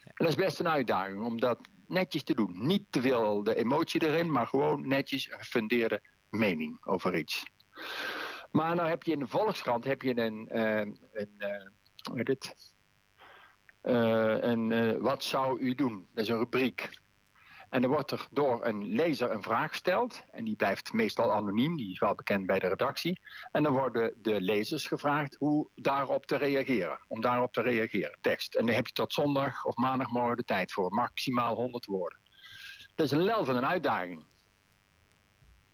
[0.05, 2.66] En dat is best een uitdaging om dat netjes te doen.
[2.66, 7.44] Niet te veel de emotie erin, maar gewoon netjes een gefundeerde mening over iets.
[8.51, 10.79] Maar nou heb je in de Volkskrant heb je een, eh,
[11.12, 11.66] een eh,
[12.09, 12.74] hoe heet het?
[13.85, 16.07] Eh, een, eh, wat zou u doen?
[16.14, 16.90] Dat is een rubriek.
[17.70, 20.23] En dan wordt er door een lezer een vraag gesteld.
[20.31, 23.20] En die blijft meestal anoniem, die is wel bekend bij de redactie.
[23.53, 26.99] En dan worden de lezers gevraagd hoe daarop te reageren.
[27.09, 28.55] Om daarop te reageren, tekst.
[28.55, 30.94] En daar heb je tot zondag of maandagmorgen de tijd voor.
[30.94, 32.18] Maximaal 100 woorden.
[32.94, 34.25] Dat is een lel van een uitdaging.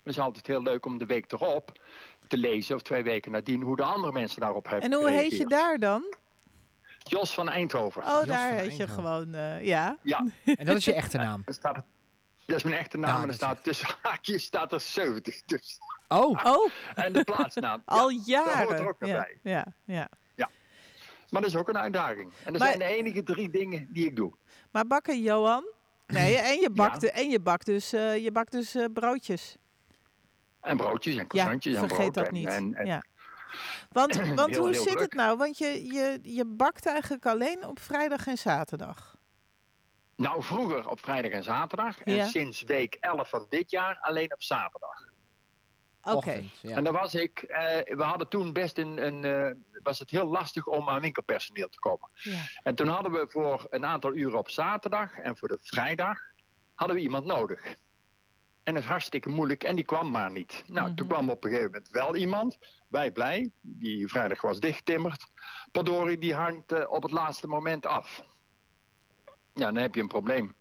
[0.03, 1.81] Het is altijd heel leuk om de week erop
[2.29, 5.37] te lezen, of twee weken nadien, hoe de andere mensen daarop hebben En hoe heet
[5.37, 6.19] je daar dan?
[7.11, 8.03] Jos van Eindhoven.
[8.03, 9.97] Oh, Jos daar heet je gewoon, eh, ja.
[10.03, 11.43] Ja, En dat is je echte naam.
[11.47, 11.75] staat,
[12.47, 15.43] dat is mijn echte naam Ja, en er dat staat tussen haakjes staat er 70
[15.45, 15.79] dus.
[16.09, 17.83] Oh, Oh, En de plaatsnaam.
[17.87, 18.77] al Ja, dat hoort jaren.
[18.79, 19.39] er ook ja, bij.
[19.53, 20.09] ja, ja.
[21.31, 22.33] Maar dat is ook een uitdaging.
[22.45, 24.33] En dat Maar- zijn de enige drie dingen die ik doe.
[24.71, 25.65] Maar bakker Johan?
[26.07, 27.09] Nee, en je bakt, Ja.
[27.09, 29.57] en je bakt dus, eh, je bakt dus eh, broodjes.
[30.61, 32.15] En broodjes en Ja, croissantjes en vergeet brood.
[32.15, 32.47] dat en- niet.
[32.49, 33.03] En, en, ja.
[33.93, 35.01] Want, want Heel, hoe heel zit druk.
[35.01, 35.37] het nou?
[35.37, 39.19] Want je, je, je bakt eigenlijk alleen op vrijdag en zaterdag.
[40.17, 42.01] Nou, vroeger op vrijdag en zaterdag.
[42.01, 42.27] En Ja.
[42.27, 45.09] sinds week 11 van dit jaar alleen op zaterdag.
[46.03, 46.43] Oké.
[46.63, 46.77] ja.
[46.77, 50.27] En dan was ik, eh, we hadden toen best een, een eh, was het heel
[50.27, 52.09] lastig om aan winkelpersoneel te komen.
[52.15, 52.43] Ja.
[52.63, 56.19] En toen hadden we voor een aantal uren op zaterdag en voor de vrijdag
[56.75, 57.75] hadden we iemand nodig.
[58.63, 60.63] En is hartstikke moeilijk en die kwam maar niet.
[60.67, 61.15] Nou, toen Mhm.
[61.15, 65.25] kwam op een gegeven moment wel iemand, wij blij, die vrijdag was dichtgetimmerd.
[65.73, 68.23] Padori die hangt eh, op het laatste moment af.
[69.55, 70.55] Ja, dan heb je een probleem.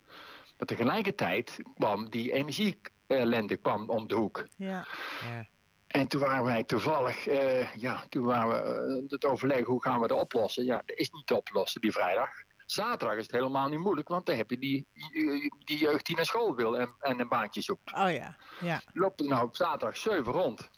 [0.58, 4.48] Maar tegelijkertijd kwam die energielente kwam om de hoek.
[4.58, 4.88] Ja.
[5.30, 5.48] Ja.
[5.88, 10.00] En toen waren wij toevallig, eh, ja, toen waren we eh, het overleggen hoe gaan
[10.00, 10.66] we dat oplossen.
[10.66, 12.30] Ja, dat is niet te oplossen die vrijdag.
[12.72, 14.88] Zaterdag is het helemaal niet moeilijk, want dan heb je die,
[15.66, 17.94] die, jeugd die naar school wil en, en een baantje zoekt.
[17.94, 18.82] Oh ja, ja.
[18.94, 20.70] Loopt er nou op zaterdag 7 rond.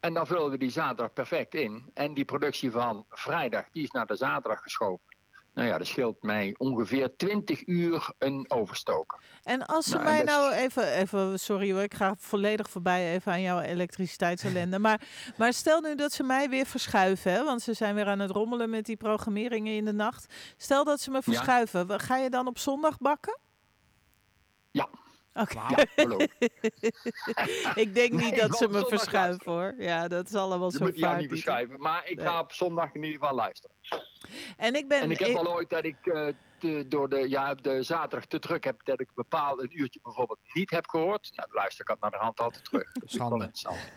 [0.00, 1.90] En dan vullen we die zaterdag perfect in.
[1.94, 5.13] En die productie van vrijdag, die is naar de zaterdag geschoven.
[5.54, 9.18] Nou ja, dat scheelt mij ongeveer 20 uur een overstoken.
[9.42, 13.12] En als ze Nou, mij is- nou even, even, sorry hoor, ik ga volledig voorbij
[13.14, 14.78] even aan jouw elektriciteitsellende.
[14.78, 15.00] maar,
[15.36, 18.30] maar stel nu dat ze mij weer verschuiven, hè, want ze zijn weer aan het
[18.30, 20.34] rommelen met die programmeringen in de nacht.
[20.56, 23.38] Stel dat ze me verschuiven, ga je dan op zondag bakken?
[25.34, 25.58] Oké.
[27.74, 29.74] Ik denk niet Nee, dat ze me verschuiven hoor.
[29.78, 31.80] Ja, dat zal allemaal Je zo moet je jou niet beschrijven.
[31.80, 32.26] Maar ik Nee.
[32.26, 33.76] ga op zondag in ieder geval luisteren.
[34.56, 35.00] En ik ben.
[35.00, 36.26] En ik heb ik- al ooit dat ik eh,
[36.58, 40.00] te- door de, ja, de zaterdag te druk heb, dat ik een bepaald een uurtje
[40.02, 41.32] bijvoorbeeld niet heb gehoord.
[41.34, 42.92] Nou, dan luister ik het naar de hand altijd terug.
[43.04, 43.50] Is Schande.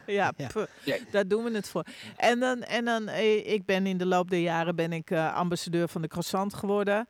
[0.06, 0.50] Ja, Ja.
[0.84, 0.98] Ja.
[1.12, 1.84] daar doen we het voor.
[2.18, 5.36] En dan, en dan eh, ik ben in de loop der jaren ben ik eh,
[5.36, 7.08] ambassadeur van de croissant geworden.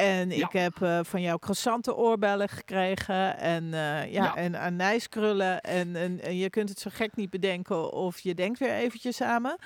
[0.00, 0.60] En ik Ja.
[0.60, 4.34] heb eh, van jou croissanten oorbellen gekregen en, eh, ja, Ja.
[4.36, 5.60] en anijskrullen.
[5.60, 9.20] En, en, en je kunt het zo gek niet bedenken of je denkt weer eventjes
[9.20, 9.58] aan me.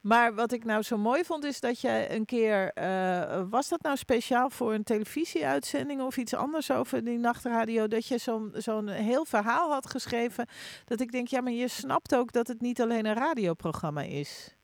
[0.00, 3.82] Maar wat ik nou zo mooi vond is dat je een keer, eh, was dat
[3.82, 8.88] nou speciaal voor een televisieuitzending of iets anders over die nachtradio, dat je zo'n zo'n
[8.88, 10.46] heel verhaal had geschreven
[10.84, 14.54] dat ik denk, ja, maar je snapt ook dat het niet alleen een radioprogramma is.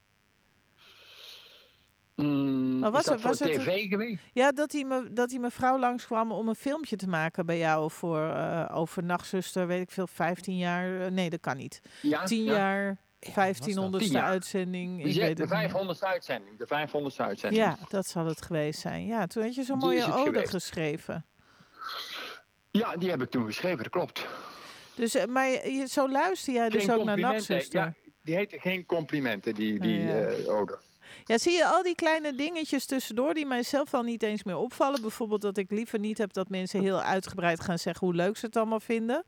[2.17, 4.23] Mm, Maar was is dat het- was het tv geweest?
[4.33, 7.91] Ja, dat die, me, dat die mevrouw langskwam om een filmpje te maken bij jou
[7.91, 11.01] voor eh, over nachtzuster, weet ik veel, 15 jaar.
[11.01, 11.81] eh, nee, dat kan niet.
[12.03, 12.53] Ja, 10 ja.
[12.55, 14.25] jaar, Ja, 1500ste Tien jaar.
[14.25, 14.99] uitzending.
[14.99, 15.49] Ik weet de het niet.
[15.49, 16.59] 500 uitzending.
[16.59, 17.63] De 500 uitzending.
[17.65, 19.07] Ja, dat zal het geweest zijn.
[19.07, 20.51] Ja, toen had je zo'n mooie ode geweest.
[20.51, 21.25] geschreven.
[22.71, 24.27] ja, die heb ik toen geschreven, dat klopt.
[24.95, 27.81] Dus, eh, maar je, zo luister jij dus Geen ook naar nachtzuster.
[27.81, 30.15] Ja, die heette geen complimenten, die, die Ja.
[30.27, 30.79] eh, ode.
[31.25, 35.01] Ja, zie je al die kleine dingetjes tussendoor die mijzelf al niet eens meer opvallen.
[35.01, 38.47] Bijvoorbeeld dat ik liever niet heb dat mensen heel uitgebreid gaan zeggen hoe leuk ze
[38.47, 39.25] het allemaal vinden.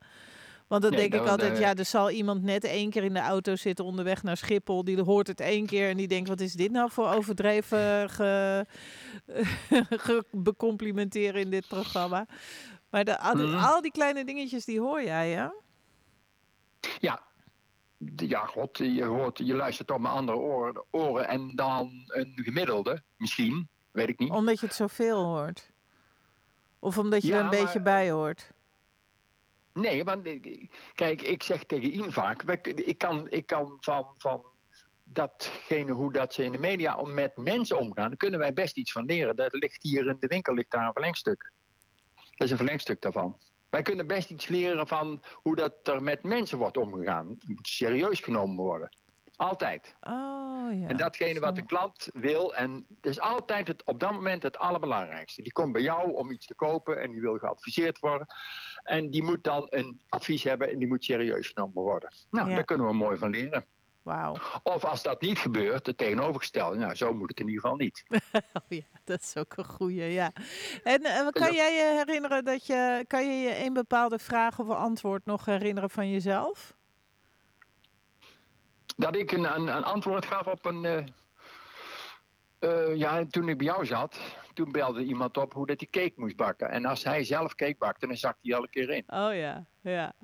[0.66, 3.20] Want dan Nee, denk ik altijd, ja, er zal iemand net één keer in de
[3.20, 4.84] auto zitten onderweg naar Schiphol.
[4.84, 8.66] Die hoort het één keer en die denkt, wat is dit nou voor overdreven ge,
[10.04, 12.26] ge- becomplimenteren in dit programma.
[12.90, 13.64] Maar de, al, die, Mhm.
[13.64, 15.52] al die kleine dingetjes, die hoor jij, ja?
[17.00, 17.20] Ja.
[18.16, 23.02] Ja, god, je, hoort, je luistert op mijn andere oren, oren en dan een gemiddelde,
[23.16, 24.30] misschien, weet ik niet.
[24.30, 25.70] Omdat je het zoveel hoort.
[26.78, 28.52] Of omdat je Ja, er een maar- beetje bij hoort.
[29.72, 34.44] Nee, want ik- kijk, ik zeg tegen Ian vaak, ik kan, ik kan van, van
[35.04, 38.92] datgene hoe dat ze in de media met mensen omgaan, daar kunnen wij best iets
[38.92, 39.36] van leren.
[39.36, 41.52] Dat ligt hier in de winkel ligt daar een verlengstuk.
[42.14, 43.38] Dat is een verlengstuk daarvan.
[43.70, 47.28] Wij kunnen best iets leren van hoe dat er met mensen wordt omgegaan.
[47.28, 48.96] Het moet serieus genomen worden.
[49.36, 49.96] Altijd.
[50.00, 50.86] Oh ja.
[50.88, 54.58] En datgene wat de klant wil, en dat is altijd het, op dat moment het
[54.58, 55.42] allerbelangrijkste.
[55.42, 58.26] Die komt bij jou om iets te kopen en die wil geadviseerd worden.
[58.82, 62.12] En die moet dan een advies hebben en die moet serieus genomen worden.
[62.30, 62.54] Nou, Ja.
[62.54, 63.64] daar kunnen we mooi van leren.
[64.08, 64.36] Wauw.
[64.62, 66.76] Of als dat niet gebeurt, het tegenovergestelde.
[66.76, 68.04] Nou, zo moet het in ieder geval niet.
[68.52, 70.32] Oh ja, dat is ook een goeie, ja.
[70.82, 74.68] En eh, kan jij je herinneren dat je, kan je je een bepaalde vraag of
[74.68, 76.76] antwoord nog herinneren van jezelf?
[78.96, 80.84] Dat ik een, een, een antwoord gaf op een.
[80.84, 81.04] eh,
[82.58, 84.20] eh, ja, toen ik bij jou zat,
[84.54, 86.70] toen belde iemand op hoe dat hij cake moest bakken.
[86.70, 89.04] En als hij zelf cake bakte, dan zakt hij elke keer in.
[89.06, 90.14] Oh ja, ja.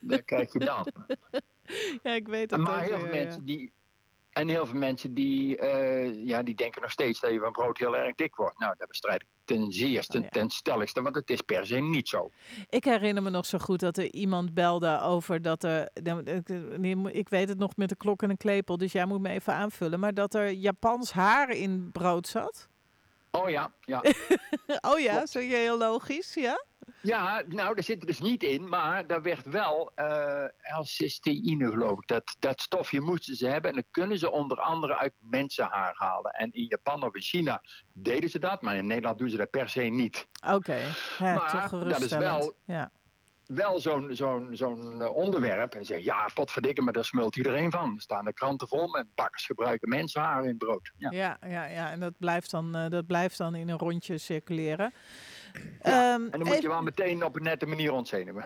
[0.00, 0.86] Dat krijg je dan.
[2.02, 3.24] ja, ik weet het maar ook heel veel ja.
[3.24, 3.72] mensen die.
[4.30, 7.78] En heel veel mensen die, eh, ja, die denken nog steeds dat je van brood
[7.78, 8.58] heel erg dik wordt.
[8.58, 10.28] Nou, dat bestrijd ik ten zeerste, Oh ja.
[10.28, 12.30] ten stelligste, want het is per se niet zo.
[12.68, 15.90] Ik herinner me nog zo goed dat er iemand belde over dat er.
[16.02, 16.22] nou,
[17.10, 19.52] ik- weet het nog met de klok en een klepel, dus jij moet me even
[19.52, 20.00] aanvullen.
[20.00, 22.68] Maar dat er Japans haar in brood zat.
[23.30, 24.02] Oh ja, ja.
[24.90, 26.64] Oh ja, zo heel logisch, ja?
[27.02, 30.44] Ja, nou, daar zit er dus niet in, maar daar werd wel eh
[30.78, 32.06] L-cysteïne, geloof ik.
[32.06, 36.30] Dat, dat stofje moesten ze hebben en dat kunnen ze onder andere uit mensenhaar halen.
[36.32, 39.50] En in Japan of in China deden ze dat, maar in Nederland doen ze dat
[39.50, 40.26] per se niet.
[40.54, 40.76] Oké,
[41.18, 42.90] ja, Maar toch dat is wel- Ja.
[43.46, 47.94] Wel zo'n zo'n zo'n eh, onderwerp en zeggen, ja, potverdikke, maar daar smult iedereen van.
[47.94, 50.92] Er staan de kranten vol met bakkers gebruiken mensenhaar in brood.
[50.98, 51.10] Ja.
[51.10, 54.92] Ja, ja, ja, en dat blijft, dan, eh, dat blijft dan in een rondje circuleren.
[55.82, 58.44] Ja, Ehm, En dan moet even- je wel meteen op een nette manier ontzenuwen.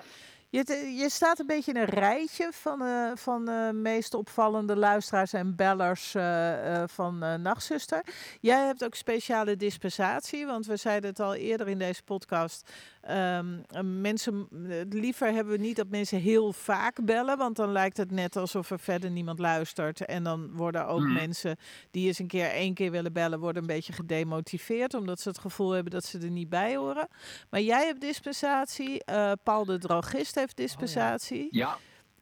[0.52, 5.32] Je, je staat een beetje in een rijtje van, eh van de meest opvallende luisteraars
[5.32, 8.04] en bellers eh, eh, van eh Nachtzuster.
[8.40, 12.70] Jij hebt ook speciale dispensatie, want we zeiden het al eerder in deze podcast.
[13.00, 17.72] ehm, eh, mensen, eh, liever hebben we niet dat mensen heel vaak bellen, want dan
[17.72, 20.04] lijkt het net alsof er verder niemand luistert.
[20.04, 21.12] En dan worden ook Mm.
[21.12, 21.56] mensen
[21.90, 25.38] die eens een keer één keer willen bellen, worden een beetje gedemotiveerd, omdat ze het
[25.38, 27.08] gevoel hebben dat ze er niet bij horen.
[27.50, 31.48] Maar jij hebt dispensatie, eh, Paul de Drogist heeft dispensatie.
[31.50, 31.76] Ja,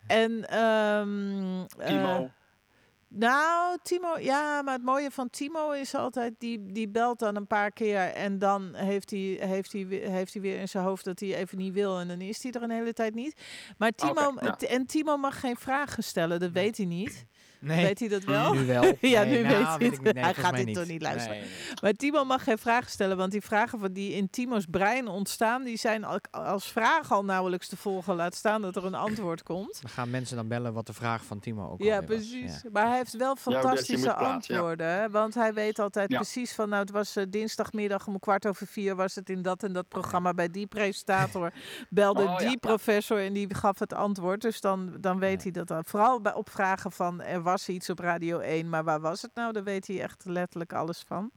[0.07, 2.31] En ehm, eh, Timo.
[3.09, 7.47] nou, Timo, ja, maar het mooie van Timo is altijd, die, die belt dan een
[7.47, 11.05] paar keer en dan heeft hij, heeft, hij, weer- heeft hij weer in zijn hoofd
[11.05, 13.41] dat hij even niet wil en dan is hij er een hele tijd niet.
[13.79, 14.57] Maar Timo, ja.
[14.57, 17.27] en Timo mag geen vragen stellen, dat weet hij niet.
[17.61, 18.55] Nee, Weet hij dat wel?
[18.55, 18.83] nu wel.
[19.01, 20.19] Ja, Nee, nu nou, weet hij het.
[20.19, 21.37] Hij gaat dit toch niet luisteren.
[21.39, 21.75] Nee, nee.
[21.83, 25.63] Maar Timo mag geen vragen stellen, want die vragen van die in Timo's brein ontstaan,
[25.65, 28.15] die zijn al- als vraag al nauwelijks te volgen.
[28.17, 29.79] Laat staan dat er een antwoord komt.
[29.81, 32.61] Dan gaan mensen dan bellen wat de vraag van Timo ook Ja, precies.
[32.63, 32.71] Ja.
[32.73, 34.13] Maar hij heeft wel fantastische ja.
[34.13, 35.11] antwoorden.
[35.11, 36.17] Want hij weet altijd Ja.
[36.17, 39.63] precies van, nou het was eh, dinsdagmiddag om kwart over vier was het in dat
[39.63, 41.53] en dat programma bij die presentator.
[41.91, 42.57] Belde Oh, die ja.
[42.61, 44.41] professor en die gaf het antwoord.
[44.41, 45.43] Dus dan, dan weet Ja.
[45.43, 45.85] hij dat dan.
[45.85, 49.31] Vooral bij, op vragen van, er was iets op Radio 1, maar waar was het
[49.35, 49.53] nou?
[49.53, 51.31] Daar weet hij echt letterlijk alles van.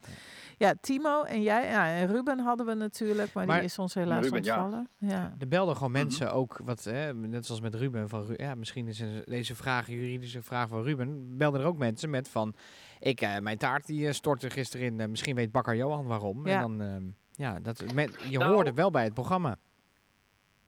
[0.58, 3.94] Ja, Timo en jij, ja, en Ruben hadden we natuurlijk, maar, Maar- die is ons
[3.94, 4.88] helaas Ruben, ontvallen.
[4.98, 5.34] Ja.
[5.40, 6.02] Er belden gewoon Mhm.
[6.02, 9.56] mensen ook, wat, hè, net zoals met Ruben, van Ru- ja, misschien is een- deze
[9.56, 12.54] vraag, een juridische vraag van Ruben, belden er ook mensen met van,
[13.00, 16.48] ik, eh, mijn taart die eh, stortte gisteren in, eh, misschien weet bakker Johan waarom.
[16.48, 16.56] Ja.
[16.56, 19.58] En dan, ehm, ja, dat, met, je Nou- hoorde wel bij het programma.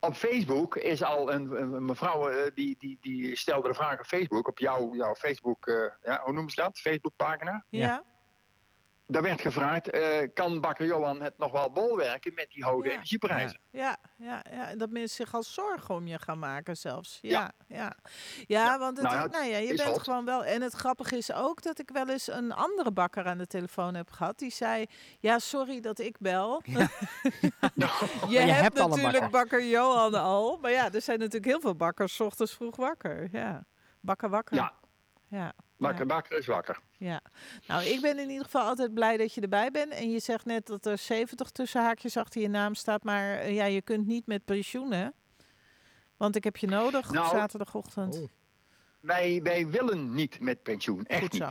[0.03, 3.99] Op Facebook is al een, een- een mevrouw eh, die, die, die stelde de vraag
[3.99, 6.79] op Facebook, op jouw, jouw Facebook, eh, ja, hoe noemen ze dat?
[6.79, 7.65] Facebookpagina.
[7.69, 8.03] Ja.
[9.07, 12.91] Daar werd gevraagd, eh, kan bakker Johan het nog wel bolwerken met die hoge Ja.
[12.93, 13.59] energieprijzen?
[13.71, 17.17] Ja, ja, ja, dat mensen zich al zorgen om je gaan maken zelfs.
[17.21, 17.51] Ja, Ja.
[17.67, 17.95] ja.
[18.47, 18.79] ja.
[18.79, 20.03] want het, Nou nou ja, ja, je is bent hot.
[20.03, 20.45] gewoon wel...
[20.45, 23.95] En het grappige is ook dat ik wel eens een andere bakker aan de telefoon
[23.95, 24.39] heb gehad.
[24.39, 24.85] Die zei,
[25.19, 26.61] ja, sorry dat ik bel.
[26.65, 26.79] je,
[28.29, 29.29] je hebt, natuurlijk bakker.
[29.29, 30.57] bakker Johan al.
[30.61, 33.27] Maar ja, er zijn natuurlijk heel veel bakkers 's ochtends vroeg wakker.
[33.31, 33.65] Ja,
[34.01, 34.55] bakker wakker.
[34.55, 34.73] Ja.
[35.33, 35.53] Ja.
[35.77, 36.79] Bakker, bakker is wakker.
[36.97, 37.21] Ja,
[37.67, 39.93] nou ik ben in ieder geval altijd blij dat je erbij bent.
[39.93, 43.03] En je zegt net dat er 70 tussen haakjes achter je naam staat.
[43.03, 45.07] Maar eh, ja, je kunt niet met pensioen, hè?
[46.17, 48.15] Want ik heb je nodig op Nou, zaterdagochtend.
[48.15, 48.29] Oh.
[48.99, 51.43] Wij, wij willen niet met pensioen, echt Goed niet.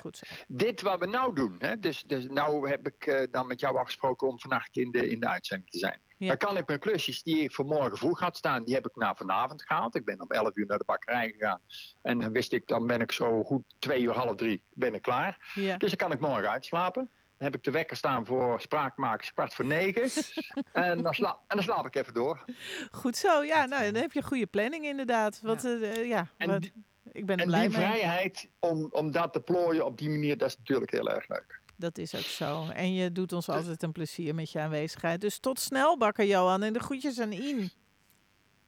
[0.00, 0.26] Goed zo.
[0.48, 3.76] Dit wat we nou doen, hè, dus, dus nou heb ik eh, dan met jou
[3.76, 6.00] afgesproken om vannacht in de, in de uitzending te zijn.
[6.16, 6.28] Ja.
[6.28, 8.96] Dan kan ik mijn klusjes die ik voor morgen vroeg had staan, die heb ik
[8.96, 9.94] naar vanavond gehaald.
[9.94, 11.60] Ik ben om 11 uur naar de bakkerij gegaan.
[12.02, 15.02] En dan wist ik, dan ben ik zo goed twee uur, half drie, ben ik
[15.02, 15.52] klaar.
[15.54, 15.76] Ja.
[15.76, 17.10] Dus dan kan ik morgen uitslapen.
[17.36, 20.24] Dan heb ik de wekker staan voor spraakmakers kwart voor negen.
[20.72, 22.44] en, dan sla en dan slaap ik even door.
[22.90, 23.66] Goed zo, ja.
[23.66, 25.40] Nou, dan heb je een goede planning inderdaad.
[25.42, 26.72] Wat, eh, eh, ja, wat- die-
[27.14, 27.86] ik ben er En blij die mee.
[27.86, 31.60] vrijheid om, om dat te plooien op die manier, dat is natuurlijk heel erg leuk.
[31.76, 32.68] Dat is ook zo.
[32.68, 35.20] En je doet ons altijd een plezier met je aanwezigheid.
[35.20, 36.62] Dus tot snel, bakker Johan.
[36.62, 37.70] En de groetjes aan Ien.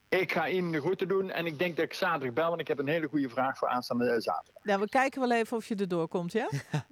[0.09, 2.67] Ik ga Ian de groeten doen en ik denk dat ik zaterdag bel, want ik
[2.67, 4.63] heb een hele goede vraag voor aanstaande eh, zaterdag.
[4.63, 6.49] Nou, we kijken wel even of je erdoor komt, ja?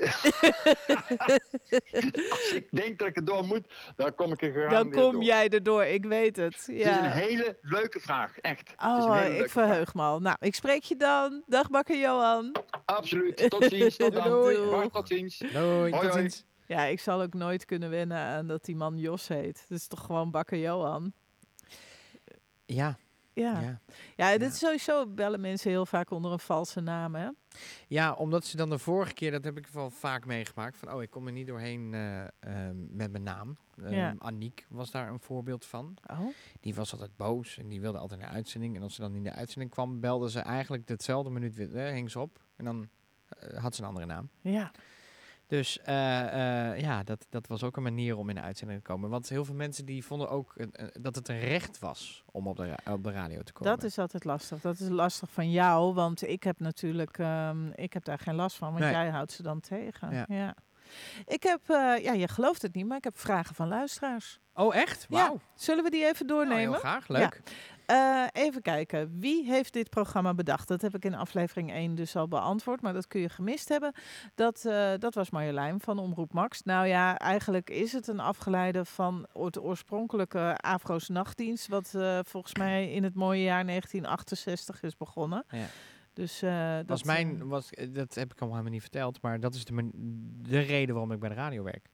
[2.30, 5.12] Als ik denk dat ik er door moet, dan kom ik er Dan gegarandeerd kom
[5.12, 5.22] door.
[5.22, 6.52] jij erdoor, ik weet het.
[6.54, 7.10] Het is een Ja.
[7.10, 8.72] hele leuke vraag, echt.
[8.78, 10.20] Oh, ik verheug me al.
[10.20, 11.42] Nou, ik spreek je dan.
[11.46, 12.54] Dag bakker Johan.
[12.84, 13.50] Absoluut.
[13.50, 13.96] Tot ziens.
[13.96, 14.28] Tot dan.
[14.40, 14.70] Doei.
[14.70, 15.38] Bart, tot ziens.
[15.38, 16.12] Doei, Hoi, tot hoi.
[16.12, 16.44] ziens.
[16.66, 19.64] Ja, ik zal ook nooit kunnen wennen aan dat die man Jos heet.
[19.68, 21.12] Dat is toch gewoon bakker Johan?
[22.66, 22.98] Ja,
[23.32, 23.60] Ja.
[23.60, 23.80] Ja,
[24.16, 24.38] ja.
[24.38, 27.28] dit is sowieso bellen mensen heel vaak onder een valse naam, hè?
[27.88, 31.02] Ja, omdat ze dan de vorige keer, dat heb ik wel vaak meegemaakt, van oh,
[31.02, 33.56] ik kom er niet doorheen eh, ehm, met mijn naam.
[33.88, 34.14] Ja.
[34.18, 35.96] Aniek was daar een voorbeeld van.
[36.06, 36.26] Oh.
[36.60, 38.76] Die was altijd boos en die wilde altijd een uitzending.
[38.76, 41.92] En als ze dan in de uitzending kwam, belde ze eigenlijk hetzelfde minuut weer, eh,
[41.92, 42.40] hing ze op.
[42.56, 42.88] En dan
[43.28, 44.28] eh, had ze een andere naam.
[44.40, 44.72] Ja.
[45.50, 48.86] Dus eh, eh, ja, dat, dat was ook een manier om in de uitzending te
[48.92, 49.10] komen.
[49.10, 50.54] Want heel veel mensen die vonden ook
[51.00, 53.72] dat het een recht was om op de, op de radio te komen.
[53.76, 54.60] Dat is altijd lastig.
[54.60, 58.56] Dat is lastig van jou, want ik heb natuurlijk, ehm, ik heb daar geen last
[58.56, 58.92] van, want Nee.
[58.92, 60.10] jij houdt ze dan tegen.
[60.14, 60.24] Ja.
[60.28, 60.54] Ja.
[61.26, 64.40] Ik heb, eh, ja, je gelooft het niet, maar ik heb vragen van luisteraars.
[64.54, 65.06] Oh, echt?
[65.08, 65.32] Wauw.
[65.32, 65.40] Ja.
[65.54, 66.70] Zullen we die even Nou, doornemen?
[66.70, 67.40] heel graag, leuk.
[67.90, 69.18] Eh, even kijken.
[69.18, 70.68] Wie heeft dit programma bedacht?
[70.68, 73.92] Dat heb ik in aflevering 1 dus al beantwoord, maar dat kun je gemist hebben.
[74.34, 76.62] Dat, eh, dat was Marjolein van Omroep Max.
[76.62, 82.54] Nou ja, eigenlijk is het een afgeleide van het oorspronkelijke Afro's Nachtdienst, wat eh, volgens
[82.54, 85.44] mij in het mooie jaar 1968 is begonnen.
[85.48, 85.66] Ja.
[86.12, 89.64] Dus dat was mijn, was, dat heb ik al helemaal niet verteld, maar dat is
[89.64, 89.90] de,
[90.42, 91.88] de reden waarom ik bij de radio werk.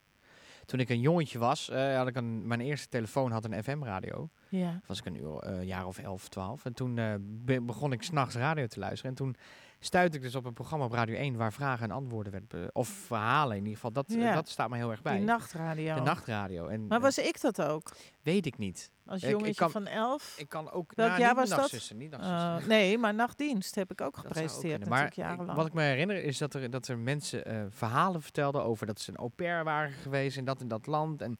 [0.67, 4.29] Toen ik een jongetje was, eh, had ik een, mijn eerste telefoon had een FM-radio.
[4.49, 4.81] Ja.
[4.85, 6.65] was ik een uur, eh, jaar of 11, 12.
[6.65, 9.09] En toen eh, be- begon ik s'nachts radio te luisteren.
[9.11, 9.35] En toen
[9.79, 12.75] stuitte ik dus op een programma op Radio 1 waar vragen en antwoorden werden.
[12.75, 13.91] Of verhalen in ieder geval.
[13.91, 14.33] Dat, Ja.
[14.33, 15.15] dat staat me heel erg bij.
[15.15, 15.95] Die nachtradio.
[15.95, 16.67] De nachtradio.
[16.67, 17.91] En, Maar was ik dat ook?
[18.21, 18.91] weet ik niet.
[19.05, 20.35] Als Ik- ik jongetje kan- van elf?
[20.37, 20.91] Ik kan ook.
[20.95, 21.91] Welk nou, jaar niet was dat?
[21.95, 22.13] Niet.
[22.13, 24.99] Eh, nee, maar nachtdienst heb ik ook Dat ook gepresenteerd kunnen.
[24.99, 25.57] Maar jarenlang.
[25.57, 28.99] wat ik me herinner is dat er, dat er mensen eh, verhalen vertelden over dat
[28.99, 31.21] ze een au pair waren geweest in dat en dat land.
[31.21, 31.35] En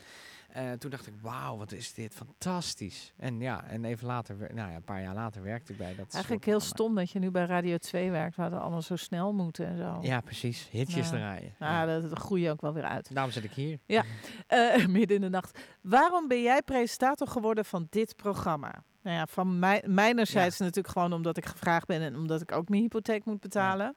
[0.58, 3.14] eh, toen dacht ik, wauw, wat is dit fantastisch.
[3.18, 6.14] En ja, en even later, nou ja, een paar jaar later werkte ik bij dat
[6.14, 9.34] Eigenlijk heel stom dat je nu bij Radio 2 werkt, waar het allemaal zo snel
[9.34, 9.98] moeten en zo.
[10.02, 10.68] Ja, precies.
[10.72, 11.16] Hitjes Ja.
[11.16, 11.56] draaien.
[11.60, 12.00] Nou, Ja.
[12.00, 13.14] dat, groei je ook wel weer uit.
[13.14, 13.80] Daarom zit ik hier.
[14.48, 15.60] Eh, midden in de nacht.
[15.82, 18.84] Waarom ben jij presentator geworden van dit programma?
[19.02, 22.70] Nou ja, van mij, mijnerzijds natuurlijk gewoon omdat ik gevraagd ben en omdat ik ook
[22.70, 23.96] mijn hypotheek moet betalen.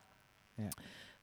[0.55, 0.68] Ja.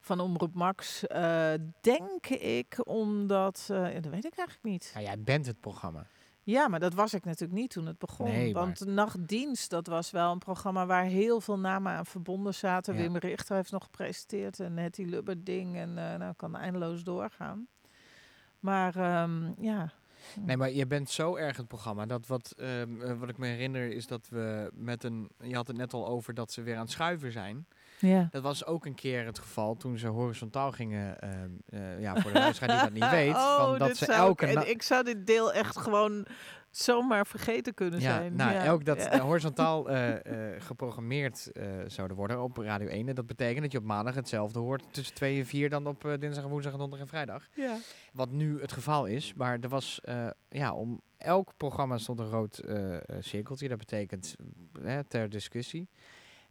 [0.08, 3.64] Van Omroep Max, eh, denk ik, omdat...
[3.68, 4.90] ja, dat weet ik eigenlijk niet.
[4.94, 6.06] Ja, jij bent het programma.
[6.42, 8.26] Ja, maar dat was ik natuurlijk niet toen het begon.
[8.26, 12.94] Nee, want Nachtdienst, dat was wel een programma waar heel veel namen aan verbonden zaten.
[12.94, 13.00] Ja.
[13.00, 15.76] Wim Richter heeft nog gepresenteerd en Hetty Lubberding.
[15.76, 17.68] En eh nou, kan eindeloos doorgaan.
[18.60, 19.92] Maar ehm, ja,
[20.40, 22.06] Nee, maar je bent zo erg het programma.
[22.06, 25.30] Dat wat, ehm, eh, wat ik me herinner is dat we met een...
[25.42, 27.66] Je had het net al over dat ze weer aan het schuiven zijn.
[27.98, 28.28] Ja.
[28.30, 31.20] Dat was ook een keer het geval toen ze horizontaal gingen.
[31.20, 33.36] ehm, eh, ja, voor de luisteraar die dat niet weet.
[33.36, 36.26] van dat ze elke ik, ik zou dit deel echt gewoon
[36.70, 38.36] zomaar vergeten kunnen ja, zijn.
[38.36, 38.64] nou, ja.
[38.64, 39.10] elk dat Ja.
[39.10, 40.14] eh, horizontaal eh,
[40.58, 41.50] geprogrammeerd
[41.86, 43.08] zouden worden op Radio 1.
[43.08, 46.16] En dat betekent dat je op maandag hetzelfde hoort tussen 2 en 4 dan op
[46.18, 47.48] dinsdag, woensdag, en donderdag en vrijdag.
[47.54, 47.76] Ja.
[48.12, 49.34] Wat nu het geval is.
[49.34, 50.00] Maar er was,
[50.48, 52.62] ja, om elk programma stond een rood
[53.20, 53.68] cirkeltje.
[53.68, 54.36] Dat betekent
[55.08, 55.88] ter discussie.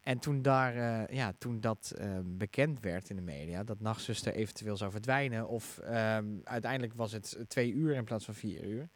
[0.07, 4.33] En toen, daar, eh, ja, toen dat eh, bekend werd in de media, dat Nachtzuster
[4.33, 8.89] eventueel zou verdwijnen, of ehm, uiteindelijk was het twee uur in plaats van vier uur,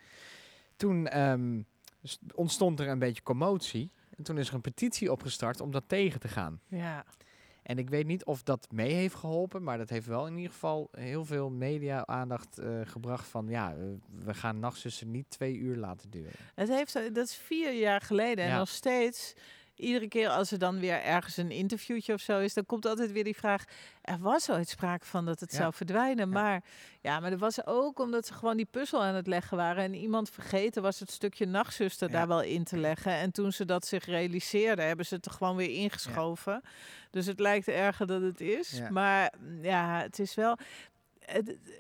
[0.76, 1.62] toen ehm,
[2.36, 3.92] ontstond er een beetje commotie.
[4.18, 6.60] En toen is er een petitie opgestart om dat tegen te gaan.
[6.68, 7.06] ja.
[7.64, 10.52] En ik weet niet of dat mee heeft geholpen, maar dat heeft wel in ieder
[10.52, 13.76] geval heel veel media-aandacht eh, gebracht van ja,
[14.24, 16.32] we gaan Nachtzuster niet twee uur laten duren.
[16.56, 18.46] Het heeft, dat is vier jaar geleden.
[18.46, 19.34] En nog steeds,
[19.76, 23.12] iedere keer als er dan weer ergens een interviewtje of zo is, dan komt altijd
[23.12, 23.64] weer die vraag.
[24.02, 25.58] Er was ooit sprake van dat het Ja.
[25.58, 26.30] zou verdwijnen.
[26.30, 26.64] Maar
[27.02, 29.84] ja, maar er was ook omdat ze gewoon die puzzel aan het leggen waren.
[29.84, 32.14] En iemand vergeten was het stukje nachtzuster Ja.
[32.14, 33.12] daar wel in te leggen.
[33.12, 36.62] En toen ze dat zich realiseerden, hebben ze het er gewoon weer ingeschoven.
[37.10, 38.82] Dus het lijkt erger dan het is.
[38.90, 40.58] Maar mm, ja, het is wel.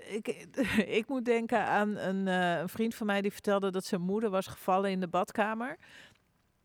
[0.09, 0.27] ik,
[0.99, 4.29] ik moet denken aan een, eh, een vriend van mij die vertelde dat zijn moeder
[4.29, 5.77] was gevallen in de badkamer.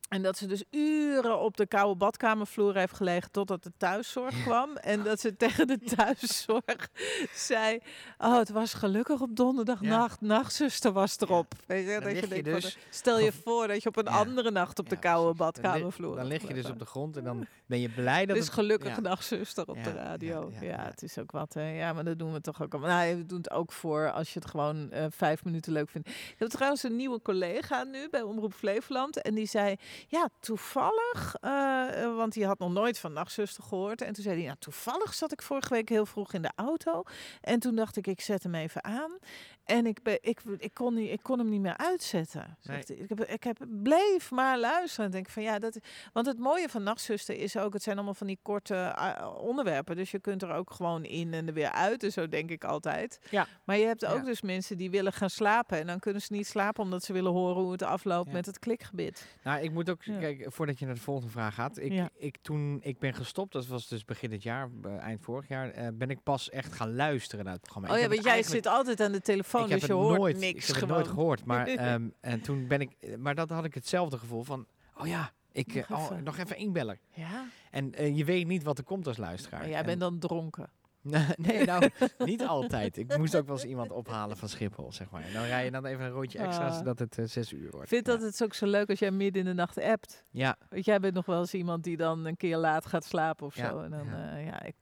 [0.08, 4.76] En dat ze dus uren op de koude badkamervloer heeft gelegen totdat de thuiszorg kwam.
[4.76, 6.88] En dat ze tegen de thuiszorg
[7.34, 7.78] zei...
[8.18, 10.20] Oh, het was gelukkig op donderdagnacht.
[10.20, 11.54] Nachtzuster was erop.
[11.66, 14.10] Weet je, Dan dat je van, dus- stel je voor dat je op een Ja.
[14.18, 15.26] andere nacht op de koude.
[15.26, 16.08] Dan badkamervloer...
[16.10, 18.44] Dan had lig je dus op de grond en dan ben je blij dat Dus
[18.44, 18.54] het...
[18.54, 19.00] gelukkig ja.
[19.00, 20.52] nachtzuster op de radio.
[20.60, 20.84] Ja.
[20.84, 21.54] het is ook wat.
[21.54, 21.70] Hè.
[21.76, 22.96] Ja, maar dat doen we toch ook allemaal.
[22.96, 26.08] Nou, we doen het ook voor als je het gewoon eh, vijf minuten leuk vindt.
[26.08, 29.22] Ik heb trouwens een nieuwe collega nu bij Omroep Flevoland.
[29.22, 29.76] En die zei,
[30.08, 34.00] ja, toevallig, eh, eh, want die had nog nooit van Nachtzuster gehoord.
[34.02, 37.02] En toen zei hij, nou, toevallig zat ik vorige week heel vroeg in de auto.
[37.40, 39.18] En toen dacht ik, ik zet hem even aan.
[39.66, 42.56] En ik, ben, ik, ik, kon, niet, ik kon hem niet meer uitzetten.
[42.60, 42.90] Zegt.
[42.90, 45.04] Ik, heb, ik heb, bleef maar luisteren.
[45.06, 45.78] En denk van ja, dat,
[46.12, 49.96] want het mooie van Nachtzuster is ook, het zijn allemaal van die korte eh, onderwerpen.
[49.96, 52.02] Dus je kunt er ook gewoon in en er weer uit.
[52.02, 53.18] En zo denk ik altijd.
[53.30, 53.46] Ja.
[53.64, 54.24] Maar je hebt ook Ja.
[54.24, 55.78] dus mensen die willen gaan slapen.
[55.78, 58.32] En dan kunnen ze niet slapen omdat ze willen horen hoe het afloopt Ja.
[58.32, 59.26] met het klikgebit.
[59.44, 61.78] Nou, ik moet ook, kijk, voordat je naar de volgende vraag gaat.
[61.78, 65.48] Ik, ik, toen ik ben gestopt, dat was dus begin dit jaar, eh, eind vorig
[65.48, 67.88] jaar, eh, ben ik pas echt gaan luisteren naar het programma.
[67.94, 70.18] Oh ja, want jij eigenlijk- zit altijd aan de telefoon, ik heb dus je hoort
[70.18, 70.96] nooit, niks Ik heb gewoon.
[70.96, 74.42] het nooit gehoord, maar ehm, en toen ben ik, maar dat had ik hetzelfde gevoel
[74.42, 74.66] van,
[74.96, 76.24] oh ja, ik Nog eh, oh, even.
[76.24, 76.98] nog even.
[77.10, 79.60] Ja, En eh, je weet niet wat er komt als luisteraar.
[79.60, 80.70] maar jij En- bent dan dronken.
[81.36, 82.96] nee, nou, niet altijd.
[82.96, 85.22] Ik moest ook wel eens iemand ophalen van Schiphol, zeg maar.
[85.22, 86.76] En dan rij je dan even een rondje extra, Ah.
[86.76, 87.82] zodat het eh, zes uur wordt.
[87.82, 88.12] Ik vind ja.
[88.12, 90.24] dat het ook zo leuk als jij midden in de nacht appt.
[90.30, 93.46] Ja, Want jij bent nog wel eens iemand die dan een keer laat gaat slapen
[93.46, 93.80] of Ja, zo.
[93.80, 94.30] En dan, ja.
[94.30, 94.36] ja.
[94.36, 94.74] ja ik...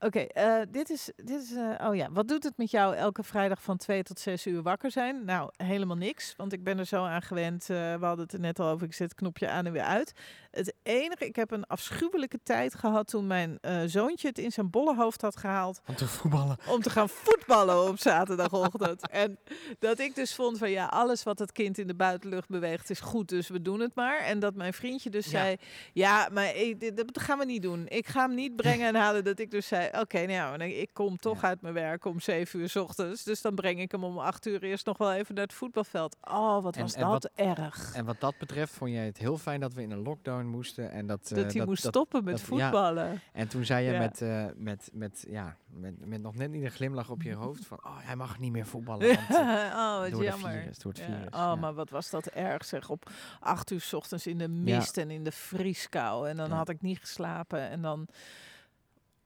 [0.00, 3.22] Oké, eh, dit is, dit is eh, oh ja, wat doet het met jou elke
[3.22, 5.24] vrijdag van 2 tot 6 uur wakker zijn?
[5.24, 7.70] Nou, helemaal niks, want ik ben er zo aan gewend.
[7.70, 9.82] eh, we hadden het er net al over, ik zet het knopje aan en weer
[9.82, 10.12] uit.
[10.50, 14.94] Het enige, ik heb een afschuwelijke tijd gehad toen mijn zoontje het in zijn bolle
[14.96, 16.56] hoofd had gehaald om te voetballen.
[16.68, 19.08] om te gaan voetballen op zaterdagochtend.
[19.24, 19.38] en
[19.78, 23.00] dat ik dus vond van ja, alles wat het kind in de buitenlucht beweegt is
[23.00, 24.18] goed, dus we doen het maar.
[24.18, 25.30] En dat mijn vriendje dus Ja.
[25.30, 25.56] zei,
[25.92, 26.52] ja, maar
[26.94, 27.86] dat gaan we niet doen.
[27.88, 29.24] Ik ga hem niet brengen en halen.
[29.24, 31.48] Dat ik dus zei, oké, nou ik kom toch Ja.
[31.48, 33.24] uit mijn werk om zeven uur 's ochtends.
[33.24, 36.16] Dus dan breng ik hem om acht uur eerst nog wel even naar het voetbalveld.
[36.20, 37.92] Oh, wat En- was en dat wat- erg.
[37.94, 40.90] En wat dat betreft vond jij het heel fijn dat we in een lockdown moesten.
[40.90, 42.46] En dat, dat eh, hij moest dat- stoppen met dat- ja.
[42.46, 43.20] voetballen.
[43.32, 43.98] En toen zei je Ja.
[43.98, 47.66] met, eh, met, met, ja, met, met nog net niet een glimlach op je hoofd
[47.66, 47.78] van...
[47.84, 50.50] Oh, hij mag niet meer voetballen, want, eh, oh, wat door de jammer.
[50.50, 51.06] virus, door het Ja.
[51.06, 52.90] virus, Oh, maar wat was dat erg zeg.
[52.90, 53.10] Op
[53.40, 56.28] acht uur 's ochtends in de mist en in de vrieskou.
[56.28, 57.68] En dan had ik niet geslapen.
[57.68, 58.06] En dan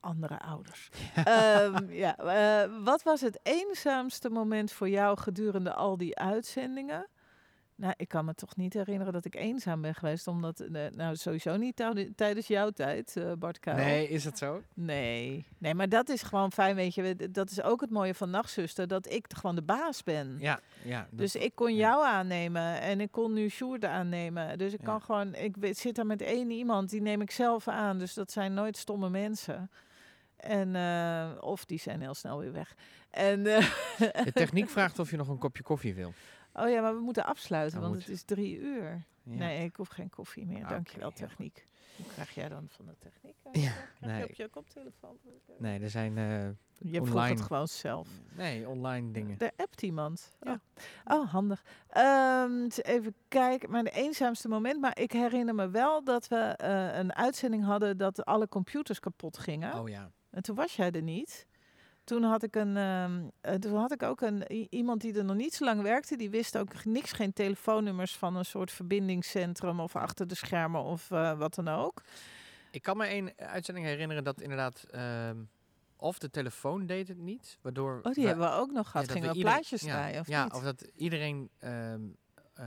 [0.03, 0.89] andere ouders.
[1.15, 7.07] Ehm, ja, eh, wat was het eenzaamste moment voor jou gedurende al die uitzendingen?
[7.75, 10.27] Nou, ik kan me toch niet herinneren dat ik eenzaam ben geweest.
[10.27, 13.77] Omdat, eh, nou, sowieso niet tij- tijdens jouw tijd, eh, Bart Kuil.
[13.77, 14.61] Nee, is dat zo?
[14.73, 15.45] Nee.
[15.57, 17.15] nee, maar dat is gewoon fijn, weet je.
[17.31, 20.35] Dat is ook het mooie van Nachtzuster, dat ik gewoon de baas ben.
[20.39, 21.07] Ja, ja.
[21.11, 21.87] Dus ik kon ja.
[21.89, 24.57] jou aannemen en ik kon nu Sjoerd aannemen.
[24.57, 24.85] Dus ik Ja.
[24.85, 27.97] kan gewoon, ik zit daar met één iemand, die neem ik zelf aan.
[27.97, 29.69] Dus dat zijn nooit stomme mensen.
[30.43, 32.75] En, eh, of die zijn heel snel weer weg.
[33.09, 33.67] En, eh,
[34.23, 36.13] De techniek vraagt of je nog een kopje koffie wil.
[36.53, 39.03] oh ja, maar we moeten afsluiten, want het is drie uur.
[39.23, 39.35] Ja.
[39.37, 40.57] Nee, ik hoef geen koffie meer.
[40.63, 41.65] Oké, Dankjewel, techniek.
[41.97, 43.35] Hoe krijg jij dan van de techniek?
[43.51, 44.23] Ja, Krijg je nee.
[44.23, 45.17] op je koptelefoon?
[45.57, 46.17] Nee, er zijn...
[46.17, 47.29] eh, Je vroeg Online.
[47.35, 48.07] het gewoon zelf.
[48.35, 49.37] nee, online dingen.
[49.39, 50.31] Er appt iemand.
[50.41, 50.59] Ja.
[51.05, 51.63] Oh, oh handig.
[51.87, 53.71] Ehm, even kijken.
[53.71, 54.81] Mijn eenzaamste moment.
[54.81, 56.53] Maar ik herinner me wel dat we
[56.95, 59.73] een uitzending hadden dat alle computers kapot gingen.
[59.79, 60.11] Oh ja.
[60.33, 61.47] En toen was jij er niet.
[62.03, 65.35] Toen had ik een, ehm, eh, toen had ik ook een iemand die er nog
[65.35, 66.15] niet zo lang werkte.
[66.17, 71.11] Die wist ook niks, geen telefoonnummers van een soort verbindingscentrum of achter de schermen of
[71.11, 72.01] eh, wat dan ook.
[72.71, 74.83] Ik kan me een uitzending herinneren dat inderdaad...
[74.91, 75.37] ehm,
[75.95, 77.97] of de telefoon deed het niet, waardoor...
[78.03, 79.05] Oh, die we- hebben we ook nog ja, gehad.
[79.07, 80.53] dat Gingen we plaatjes ja, draaien of Ja, niet?
[80.53, 81.49] of dat iedereen...
[81.59, 82.01] ehm,
[82.53, 82.65] eh,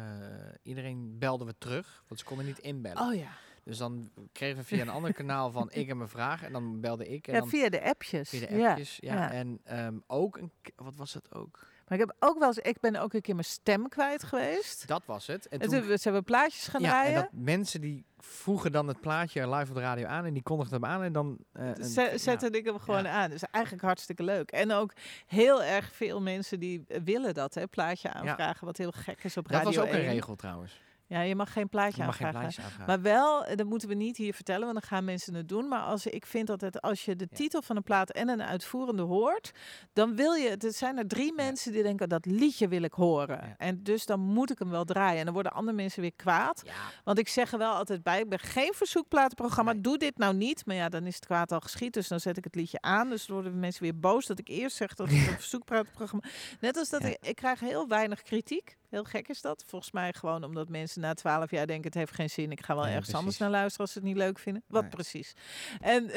[0.62, 3.02] iedereen belden we terug, want ze konden niet inbellen.
[3.02, 3.30] Oh ja.
[3.66, 6.80] Dus dan kregen we via een ander kanaal van ik heb een vraag en dan
[6.80, 8.28] belde ik en Ja, dan via de appjes.
[8.28, 8.96] via de appjes.
[9.00, 9.30] Ja, ja.
[9.30, 11.58] En ehm, ook, een, wat was het ook?
[11.88, 14.86] Maar ik heb ook wel eens, ik ben ook een keer mijn stem kwijt geweest.
[14.88, 15.48] Dat was het.
[15.48, 17.14] En En toen, toen hebben plaatjes gaan ja, draaien.
[17.14, 20.42] en dat mensen die vroegen dan het plaatje live op de radio aan en die
[20.42, 21.38] kondigden hem aan en dan...
[21.52, 22.18] eh, een- ja.
[22.18, 23.10] Zette ik hem gewoon Ja.
[23.10, 23.30] aan.
[23.30, 24.50] Dus eigenlijk hartstikke leuk.
[24.50, 24.92] En ook
[25.26, 28.66] heel erg veel mensen die eh, willen dat, hè, plaatje aanvragen.
[28.66, 30.10] Wat heel gek is op Dat Radio was ook een 1.
[30.12, 30.80] regel trouwens.
[31.08, 32.86] Ja, je mag geen plaatje geen aanvragen.
[32.86, 35.68] Maar wel, eh, dat moeten we niet hier vertellen, want dan gaan mensen het doen.
[35.68, 37.36] Maar als, ik vind dat het, als je de Ja.
[37.36, 39.52] titel van een plaat en een uitvoerende hoort,
[39.92, 43.36] dan wil je, er zijn er drie mensen die denken, dat liedje wil ik horen.
[43.42, 43.54] Ja.
[43.56, 45.18] En dus dan moet ik hem wel draaien.
[45.18, 46.62] En dan worden andere mensen weer kwaad.
[47.04, 49.80] Want ik zeg er wel altijd bij, ik ben geen verzoekplatenprogramma, Nee.
[49.80, 50.66] doe dit nou niet.
[50.66, 53.08] Maar ja, dan is het kwaad al geschied, dus dan zet ik het liedje aan.
[53.08, 56.26] Dus dan worden mensen weer boos dat ik eerst zeg dat het een verzoekplatenprogramma...
[56.60, 58.76] Net als dat ik, ik krijg heel weinig kritiek.
[58.90, 59.64] Heel gek is dat.
[59.66, 62.50] Volgens mij gewoon omdat mensen na twaalf jaar denken, het heeft geen zin.
[62.50, 64.62] Ik ga wel Nee, ergens anders naar luisteren als ze het niet leuk vinden.
[64.66, 64.90] Wat Nee.
[64.90, 65.32] precies.
[65.80, 66.10] En,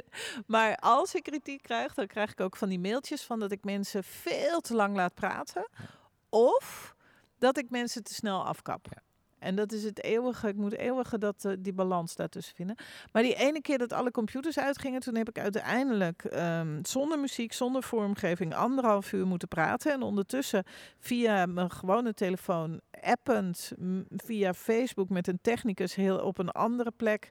[0.46, 3.64] maar als ik kritiek krijg, dan krijg ik ook van die mailtjes van dat ik
[3.64, 5.68] mensen veel te lang laat praten.
[6.28, 6.94] Of
[7.38, 8.86] dat ik mensen te snel afkap.
[8.90, 9.02] Ja.
[9.46, 12.76] En dat is het eeuwige, ik moet eeuwige dat, eh, die balans daartussen vinden.
[13.12, 17.52] Maar die ene keer dat alle computers uitgingen, toen heb ik uiteindelijk ehm, zonder muziek,
[17.52, 19.92] zonder vormgeving, anderhalf uur moeten praten.
[19.92, 20.64] En ondertussen
[20.98, 23.72] via mijn gewone telefoon, append,
[24.16, 27.28] via Facebook met een technicus heel op een andere plek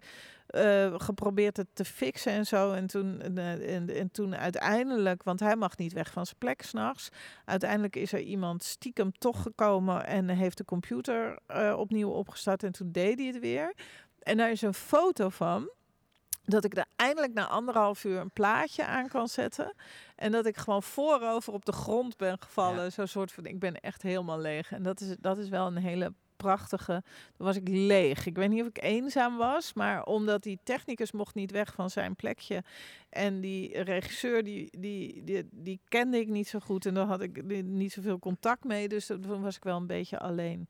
[0.48, 2.74] eh, geprobeerd het te fixen en zo.
[2.74, 6.62] En toen, eh, en, en toen uiteindelijk, want hij mag niet weg van zijn plek
[6.62, 7.10] s'nachts.
[7.46, 12.64] Uiteindelijk is er iemand stiekem toch gekomen en heeft de computer eh, opnieuw opgestart.
[12.64, 13.74] En toen deed hij het weer.
[14.20, 15.70] En daar is een foto van.
[16.44, 19.74] Dat ik er eindelijk na anderhalf uur een plaatje aan kan zetten.
[20.16, 22.84] En dat ik gewoon voorover op de grond ben gevallen.
[22.84, 22.90] Ja.
[22.90, 24.72] Zo'n soort van, ik ben echt helemaal leeg.
[24.72, 27.04] En dat is, dat is wel een hele prachtige.
[27.38, 28.26] Toen was ik leeg.
[28.26, 31.90] Ik weet niet of ik eenzaam was, maar omdat die technicus mocht niet weg van
[31.90, 32.64] zijn plekje.
[33.10, 36.86] En die regisseur, die, die, die, die kende ik niet zo goed.
[36.86, 38.88] En daar had ik ni- niet zoveel contact mee.
[38.88, 40.68] Dus toen was ik wel een beetje alleen.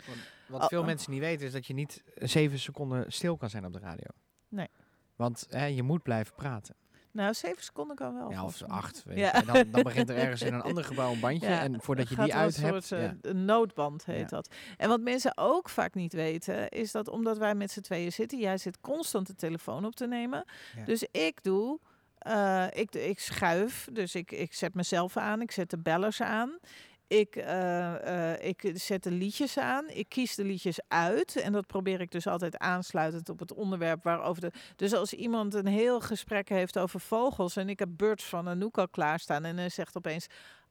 [0.48, 0.86] Wat Oh, veel oh.
[0.86, 4.08] mensen niet weten is dat je niet zeven seconden stil kan zijn op de radio.
[4.50, 4.68] Nee.
[5.16, 6.76] Want hè, je moet blijven praten.
[7.16, 8.32] Nou, zeven seconden kan wel.
[8.32, 9.04] ja, of acht.
[9.06, 9.34] Weet Ja.
[9.34, 11.50] En dan, dan begint er ergens in een ander gebouw een bandje.
[11.50, 12.86] Ja, en voordat je gaat die uit een hebt...
[12.86, 13.16] soort, eh, ja.
[13.22, 14.50] een noodband heet dat.
[14.78, 18.40] En wat mensen ook vaak niet weten, is dat omdat wij met z'n tweeën zitten,
[18.40, 20.46] jij zit constant de telefoon op te nemen.
[20.86, 21.80] Dus ik doe,
[22.18, 26.60] eh, ik, ik schuif, dus ik, ik zet mezelf aan, ik zet de bellers aan.
[27.08, 29.90] Ik, eh, eh, ik zet de liedjes aan.
[29.90, 31.36] Ik kies de liedjes uit.
[31.36, 34.52] En dat probeer ik dus altijd aansluitend op het onderwerp waarover de.
[34.76, 37.56] Dus als iemand een heel gesprek heeft over vogels.
[37.56, 39.46] en ik heb Birds van Anouk al klaarstaan.
[39.46, 40.28] en hij zegt opeens.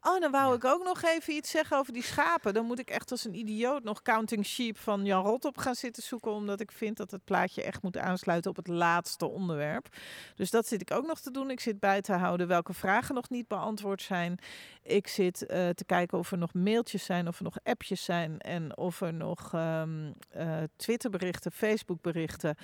[0.06, 0.54] Oh, dan wou Ja.
[0.54, 2.54] ik ook nog even iets zeggen over die schapen.
[2.54, 5.74] Dan moet ik echt als een idioot nog Counting Sheep van Jan Rot op gaan
[5.74, 6.30] zitten zoeken.
[6.32, 9.88] Omdat ik vind dat het plaatje echt moet aansluiten op het laatste onderwerp.
[10.34, 11.50] Dus dat zit ik ook nog te doen.
[11.50, 14.38] Ik zit bij te houden welke vragen nog niet beantwoord zijn.
[14.82, 18.38] Ik zit eh, te kijken of er nog mailtjes zijn, of er nog appjes zijn.
[18.38, 22.56] En of er nog ehm eh, Twitterberichten, Facebookberichten.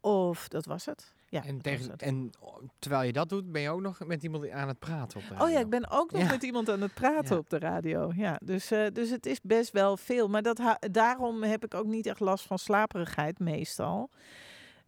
[0.00, 1.13] Of dat was het.
[1.28, 2.30] Ja, En, tegen, en
[2.78, 5.44] terwijl je dat doet, ben je ook nog met iemand aan het praten op de
[5.44, 6.28] Oh ja, ik ben ook nog Ja.
[6.30, 7.36] met iemand aan het praten Ja.
[7.40, 8.12] op de radio.
[8.16, 10.28] Ja, dus, eh, dus het is best wel veel.
[10.28, 10.60] Maar dat
[10.90, 14.10] daarom heb ik ook niet echt last van slaperigheid meestal.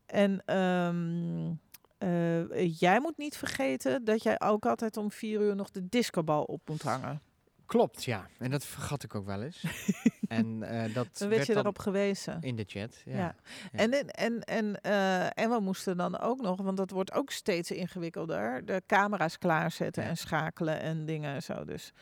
[0.07, 1.53] En ehm,
[1.99, 6.43] eh, jij moet niet vergeten dat jij ook altijd om vier uur nog de discobal
[6.43, 7.21] op moet hangen.
[7.67, 8.27] Klopt, ja.
[8.39, 9.65] En dat vergat ik ook wel eens.
[10.29, 12.39] en eh, dat Dan werd je dan erop gewezen.
[12.41, 13.03] in de chat.
[13.05, 13.17] Ja.
[13.17, 13.35] Ja.
[13.73, 13.79] Ja.
[13.79, 17.31] En, en, en, en, eh, en we moesten dan ook nog, want dat wordt ook
[17.31, 20.09] steeds ingewikkelder, de camera's klaarzetten Ja.
[20.09, 21.65] en schakelen en dingen en zo.
[21.65, 21.93] Dus.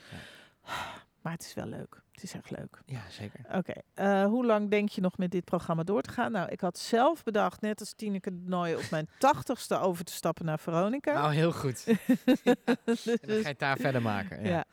[1.22, 2.02] Maar het is wel leuk.
[2.12, 2.80] Het is echt leuk.
[2.86, 3.40] Ja, zeker.
[3.52, 6.32] Oké, eh, hoe lang denk je nog met dit programma door te gaan?
[6.32, 10.44] Nou, ik had zelf bedacht, net als Tineke Nooy, op mijn tachtigste over te stappen
[10.44, 11.12] naar Veronica.
[11.12, 11.84] Nou, heel goed.
[11.84, 14.42] Dus- En dan ga je het daar verder maken.
[14.42, 14.48] Ja.
[14.48, 14.64] ja.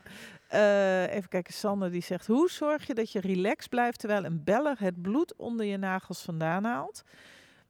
[0.52, 4.44] Eh, even kijken, Sander die zegt, hoe zorg je dat je relaxed blijft terwijl een
[4.44, 7.04] beller het bloed onder je nagels vandaan haalt?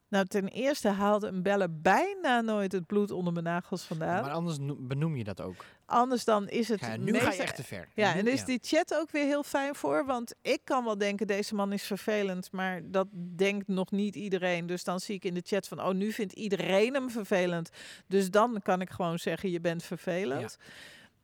[0.07, 4.21] Nou, ten eerste haalt een beller bijna nooit het bloed onder mijn nagels vandaan.
[4.21, 5.65] Maar anders no- benoem je dat ook.
[5.85, 6.79] Anders dan is het...
[6.79, 7.87] Ja, nu meeste- ga je echt te ver.
[7.93, 10.05] Ja, Nu- en is die chat ook weer heel fijn voor.
[10.05, 12.51] Want ik kan wel denken, deze man is vervelend.
[12.51, 14.65] Maar dat denkt nog niet iedereen.
[14.65, 17.69] Dus dan zie ik in de chat van, oh, nu vindt iedereen hem vervelend.
[18.07, 20.57] Dus dan kan ik gewoon zeggen, je bent vervelend.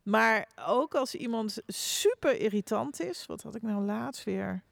[0.08, 3.26] Maar ook als iemand super irritant is.
[3.26, 4.62] Wat had ik nou laatst weer?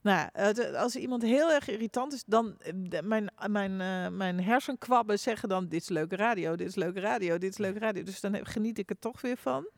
[0.00, 5.18] Nou, het- als iemand heel erg irritant is, dan eh, mijn, mijn, eh, mijn hersenkwabben
[5.18, 8.02] zeggen dan: dit is leuke radio, dit is leuke radio, dit is leuke radio.
[8.02, 9.68] Dus dan geniet ik er toch weer van.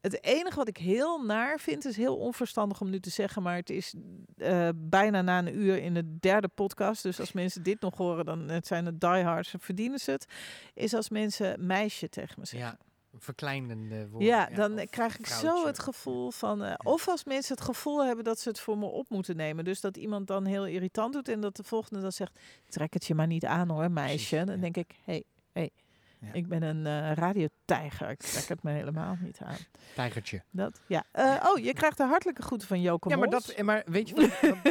[0.00, 3.56] Het enige wat ik heel naar vind, is heel onverstandig om nu te zeggen, maar
[3.56, 3.94] het is
[4.36, 7.02] eh, bijna na een uur in de derde podcast.
[7.02, 10.26] Dus als mensen dit nog horen, dan het zijn het diehards en verdienen ze het.
[10.74, 12.68] Is als mensen meisje tegen me zeggen.
[12.80, 14.28] Ja, verkleinende woorden.
[14.28, 16.64] Ja, dan krijg ik zo het gevoel van.
[16.64, 19.64] eh, Of als mensen het gevoel hebben dat ze het voor me op moeten nemen.
[19.64, 22.38] Dus dat iemand dan heel irritant doet en dat de volgende dan zegt:
[22.68, 24.14] Trek het je maar niet aan hoor, meisje.
[24.28, 24.60] Precies, dan ja.
[24.62, 25.70] denk ik: Hé, hey, hey,
[26.18, 26.32] Ja.
[26.32, 28.10] ik ben een eh radiotijger.
[28.10, 29.56] Ik trek het me helemaal niet aan.
[29.94, 30.42] Tijgertje.
[30.50, 31.04] Dat, ja.
[31.12, 34.14] Eh, oh, je krijgt de hartelijke groeten van Joke Ja, maar, dat, maar weet je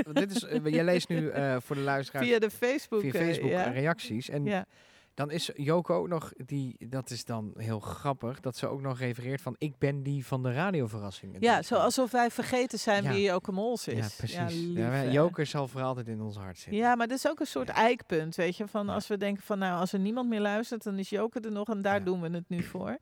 [0.03, 0.15] wat?
[0.15, 1.31] dit is, eh, jij leest nu
[1.61, 3.01] voor de luisteraars via de Facebook.
[3.01, 3.63] via Facebook ja.
[3.63, 4.29] reacties.
[4.29, 4.65] En ja.
[5.13, 8.99] Dan is Joko ook nog, die, dat is dan heel grappig, dat ze ook nog
[8.99, 11.35] refereert van ik ben die van de radioverrassing.
[11.39, 13.11] ja, zo alsof wij vergeten zijn Ja.
[13.11, 13.97] wie Joke Mols is.
[13.97, 14.71] Ja, precies.
[14.73, 15.05] Ja.
[15.05, 16.75] Joker zal voor altijd in ons hart zitten.
[16.81, 18.67] Ja, maar dat is ook een soort eikpunt, weet je.
[18.67, 21.51] Van als we denken van, nou, als er niemand meer luistert, dan is Joke er
[21.51, 22.97] nog en daar doen we het nu voor.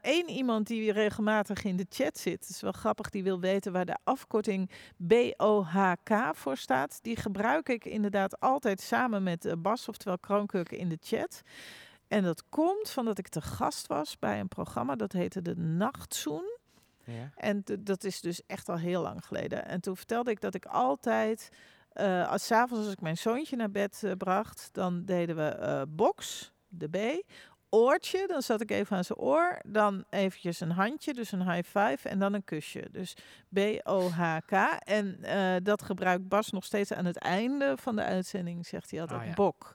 [0.00, 3.84] Eén iemand die regelmatig in de chat zit, is wel grappig, die wil weten waar
[3.86, 6.98] de afkorting BOHK voor staat.
[7.02, 11.42] Die gebruik ik inderdaad altijd samen met eh, Bas, oftewel Kroonkurken, in de chat.
[12.08, 15.56] En dat komt van dat ik te gast was bij een programma, dat heette De
[15.56, 16.58] Nachtzoen.
[17.04, 17.30] Ja.
[17.34, 19.66] En dat is dus echt al heel lang geleden.
[19.66, 21.48] En toen vertelde ik dat ik altijd,
[21.92, 25.82] eh als s'avonds als ik mijn zoontje naar bed eh, bracht, dan deden we eh
[25.88, 27.24] box, de B,
[27.68, 31.78] oortje, dan zat ik even aan zijn oor, dan eventjes een handje, dus een high
[31.78, 32.88] five en dan een kusje.
[32.90, 33.16] Dus
[33.48, 34.52] B-O-H-K.
[34.84, 35.18] En
[35.62, 39.34] dat gebruikt Bas nog steeds aan het einde van de uitzending, zegt hij altijd ja.
[39.34, 39.74] bok.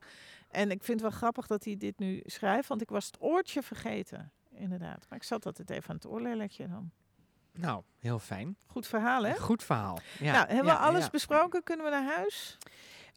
[0.56, 3.18] En ik vind het wel grappig dat hij dit nu schrijft, want ik was het
[3.20, 4.32] oortje vergeten.
[4.52, 5.06] Inderdaad.
[5.10, 6.92] Maar ik zat altijd even aan het oorlelletje dan.
[7.54, 8.58] Nou, heel fijn.
[8.66, 9.36] Goed verhaal, hè?
[9.36, 10.00] Goed verhaal.
[10.20, 11.10] Ja, nou, hebben ja, we alles ja.
[11.10, 11.64] besproken?
[11.64, 12.58] Kunnen we naar huis?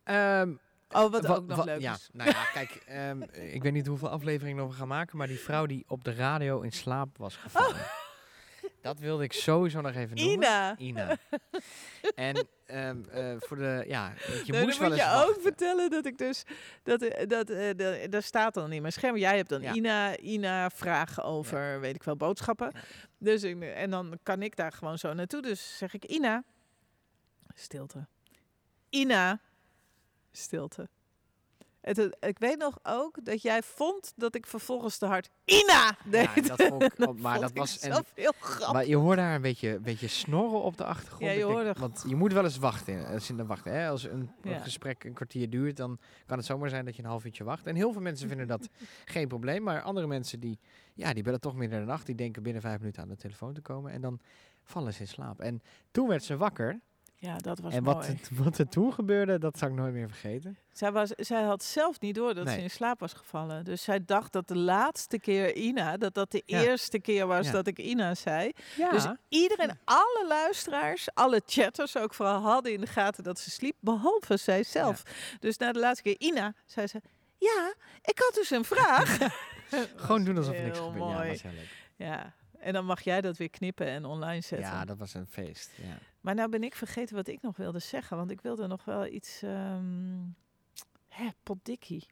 [0.05, 0.55] Ehm,
[0.91, 2.09] Oh, wat wa- ook nog leuk ja, is.
[2.13, 5.67] Nou ja, kijk, ehm, ik weet niet hoeveel afleveringen we gaan maken, maar die vrouw
[5.67, 7.77] die op de radio in slaap was gevallen.
[8.89, 10.33] Dat wilde ik sowieso nog even noemen.
[10.35, 10.77] Ina.
[10.79, 11.17] Ina.
[12.15, 14.13] En ehm, eh, voor de, ja,
[14.45, 16.43] je moest wel moet eens je ook vertellen dat ik dus...
[16.83, 19.17] Dat, eh, dat, eh, da- daar staat dan in mijn scherm.
[19.17, 19.73] Jij hebt dan Ja.
[19.73, 22.73] Ina, Ina vragen over, weet ik wel, boodschappen.
[23.19, 25.43] Dus ik, en dan kan ik daar gewoon zo naartoe.
[25.43, 26.45] Dus zeg ik Ina.
[27.55, 28.07] Stilte.
[28.89, 29.41] Ina.
[30.33, 30.89] Stilte.
[31.81, 36.29] Het, ik weet nog ook dat jij vond dat ik vervolgens te hard Ina deed.
[36.35, 37.79] Ja, dat vond ik, Dat maar vond dat ik was...
[37.79, 38.73] En, heel grappig.
[38.73, 41.23] maar je hoort daar een beetje, een beetje snorren op de achtergrond.
[41.25, 43.07] Ja, je denk- hoorde- Want je moet wel eens wachten.
[43.07, 43.89] Als, je dan wachten hè?
[43.89, 47.25] als een, gesprek een kwartier duurt, dan kan het zomaar zijn dat je een half
[47.25, 47.67] uurtje wacht.
[47.67, 48.69] En heel veel mensen vinden dat
[49.05, 49.63] geen probleem.
[49.63, 50.59] Maar andere mensen die,
[50.95, 52.07] ja, die bellen toch midden in de nacht.
[52.07, 53.93] Die denken binnen vijf minuten aan de telefoon te komen.
[53.93, 54.21] En dan
[54.65, 55.41] vallen ze in slaap.
[55.41, 56.81] En toen werd ze wakker.
[57.21, 57.97] Ja, dat was en mooi.
[57.97, 60.59] wat, het- wat er toen gebeurde, dat zal ik nooit meer vergeten.
[60.73, 63.65] Zij, was, zij had zelf niet door dat ze in slaap was gevallen.
[63.65, 66.63] Dus zij dacht dat de laatste keer Ina, dat dat de Ja.
[66.63, 67.53] eerste keer was Ja.
[67.53, 68.53] dat ik Ina zei.
[68.77, 73.51] Ja, Dus iedereen, alle luisteraars, alle chatters ook vooral hadden in de gaten dat ze
[73.51, 75.03] sliep, behalve zij zelf.
[75.41, 77.01] Dus na de laatste keer Ina zei ze,
[77.39, 79.19] ja, ik had dus een vraag.
[79.97, 80.99] gewoon doen alsof er niks gebeurde.
[81.09, 81.69] Ja, dat was heel leuk.
[81.97, 84.71] ja, en dan mag jij dat weer knippen en online zetten.
[84.71, 85.71] Ja, dat was een feest.
[85.77, 85.99] Ja.
[86.21, 88.17] Maar nou ben ik vergeten wat ik nog wilde zeggen.
[88.17, 89.43] Want ik wilde nog wel iets...
[89.43, 90.37] ehm
[91.09, 92.07] hè, potdikkie.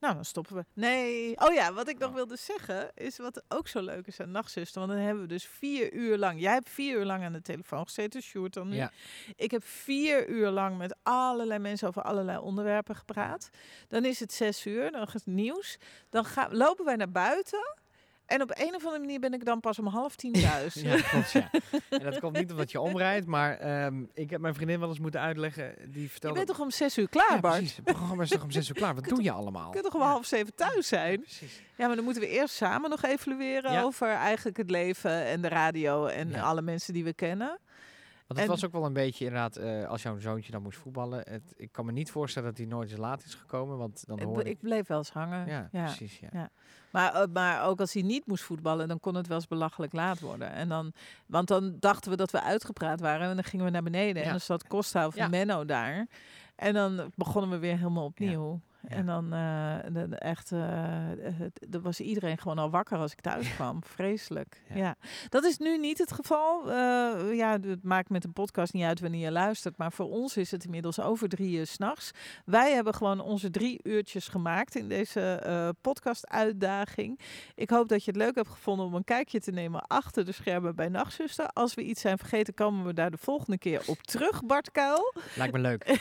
[0.00, 0.64] Nou, dan stoppen we.
[0.72, 1.40] Nee.
[1.40, 4.80] Oh ja, wat ik nog wilde zeggen is wat ook zo leuk is aan Nachtzuster.
[4.80, 6.40] Want dan hebben we dus vier uur lang...
[6.40, 8.76] Jij hebt vier uur lang aan de telefoon gezeten, Sjoerd dan nu.
[8.76, 8.92] Ja.
[9.36, 13.48] Ik heb vier uur lang met allerlei mensen over allerlei onderwerpen gepraat.
[13.88, 15.78] Dan is het zes uur, dan is het nieuws.
[16.10, 17.82] Dan gaan, lopen wij naar buiten...
[18.26, 20.74] En op een of andere manier ben ik dan pas om half tien thuis.
[20.74, 21.50] Ja, klopt, ja.
[21.90, 24.98] En dat komt niet omdat je omrijdt, maar ehm, ik heb mijn vriendin wel eens
[24.98, 25.74] moeten uitleggen.
[25.88, 26.36] Die Je vertelde...
[26.36, 27.56] bent toch om zes uur klaar, ja, Bart?
[27.56, 27.76] precies.
[27.76, 28.94] Het programma is toch om zes uur klaar.
[29.00, 29.66] Wat doe je allemaal?
[29.66, 31.20] Je kunt toch om Ja, half zeven thuis zijn?
[31.20, 31.62] Precies.
[31.76, 35.48] Ja, maar dan moeten we eerst samen nog evalueren over eigenlijk het leven en de
[35.48, 37.58] radio en alle mensen die we kennen.
[38.26, 40.78] Want En- het was ook wel een beetje inderdaad, eh, als jouw zoontje dan moest
[40.78, 41.22] voetballen.
[41.30, 44.18] Het, ik kan me niet voorstellen dat hij nooit eens laat is gekomen, want dan
[44.18, 44.46] Ik, hoorde ik...
[44.46, 45.46] ik bleef wel eens hangen.
[45.46, 45.84] Ja, Ja.
[45.84, 46.18] precies.
[46.18, 46.28] Ja.
[46.32, 46.50] Ja.
[46.92, 49.92] Maar, eh, maar ook als hij niet moest voetballen, dan kon het wel eens belachelijk
[49.92, 50.52] laat worden.
[50.52, 50.92] En dan,
[51.26, 54.22] want dan dachten we dat we uitgepraat waren en dan gingen we naar beneden.
[54.22, 55.28] En dan zat Costa of.
[55.28, 56.06] Menno daar.
[56.56, 58.60] En dan begonnen we weer helemaal opnieuw.
[58.88, 58.96] Ja.
[58.96, 63.84] En dan, eh, echt, er was iedereen gewoon al wakker als ik thuis kwam.
[63.84, 64.62] Vreselijk.
[64.68, 64.76] Ja.
[64.76, 64.96] Ja.
[65.28, 66.70] Dat is nu niet het geval.
[66.70, 69.76] Eh, ja, het maakt met een podcast niet uit wanneer je luistert.
[69.76, 72.10] Maar voor ons is het inmiddels over drie uur s'nachts.
[72.44, 77.20] Wij hebben gewoon onze drie uurtjes gemaakt in deze podcast-uitdaging.
[77.54, 80.32] Ik hoop dat je het leuk hebt gevonden om een kijkje te nemen achter de
[80.32, 81.46] schermen bij Nachtzuster.
[81.46, 85.14] Als we iets zijn vergeten, komen we daar de volgende keer op terug, Bart Kuil.
[85.36, 85.98] Lijkt me leuk.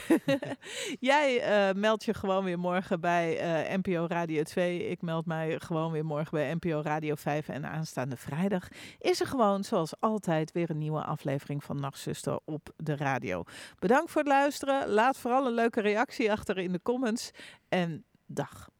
[0.99, 1.43] Jij
[1.75, 4.87] meldt je gewoon weer morgen bij eh, NPO Radio 2.
[4.87, 7.49] Ik meld mij gewoon weer morgen bij NPO Radio 5.
[7.49, 8.67] En aanstaande vrijdag
[8.99, 13.43] is er gewoon, zoals altijd, weer een nieuwe aflevering van Nachtzuster op de radio.
[13.79, 14.89] Bedankt voor het luisteren.
[14.89, 17.31] Laat vooral een leuke reactie achter in de comments.
[17.69, 18.71] En dag.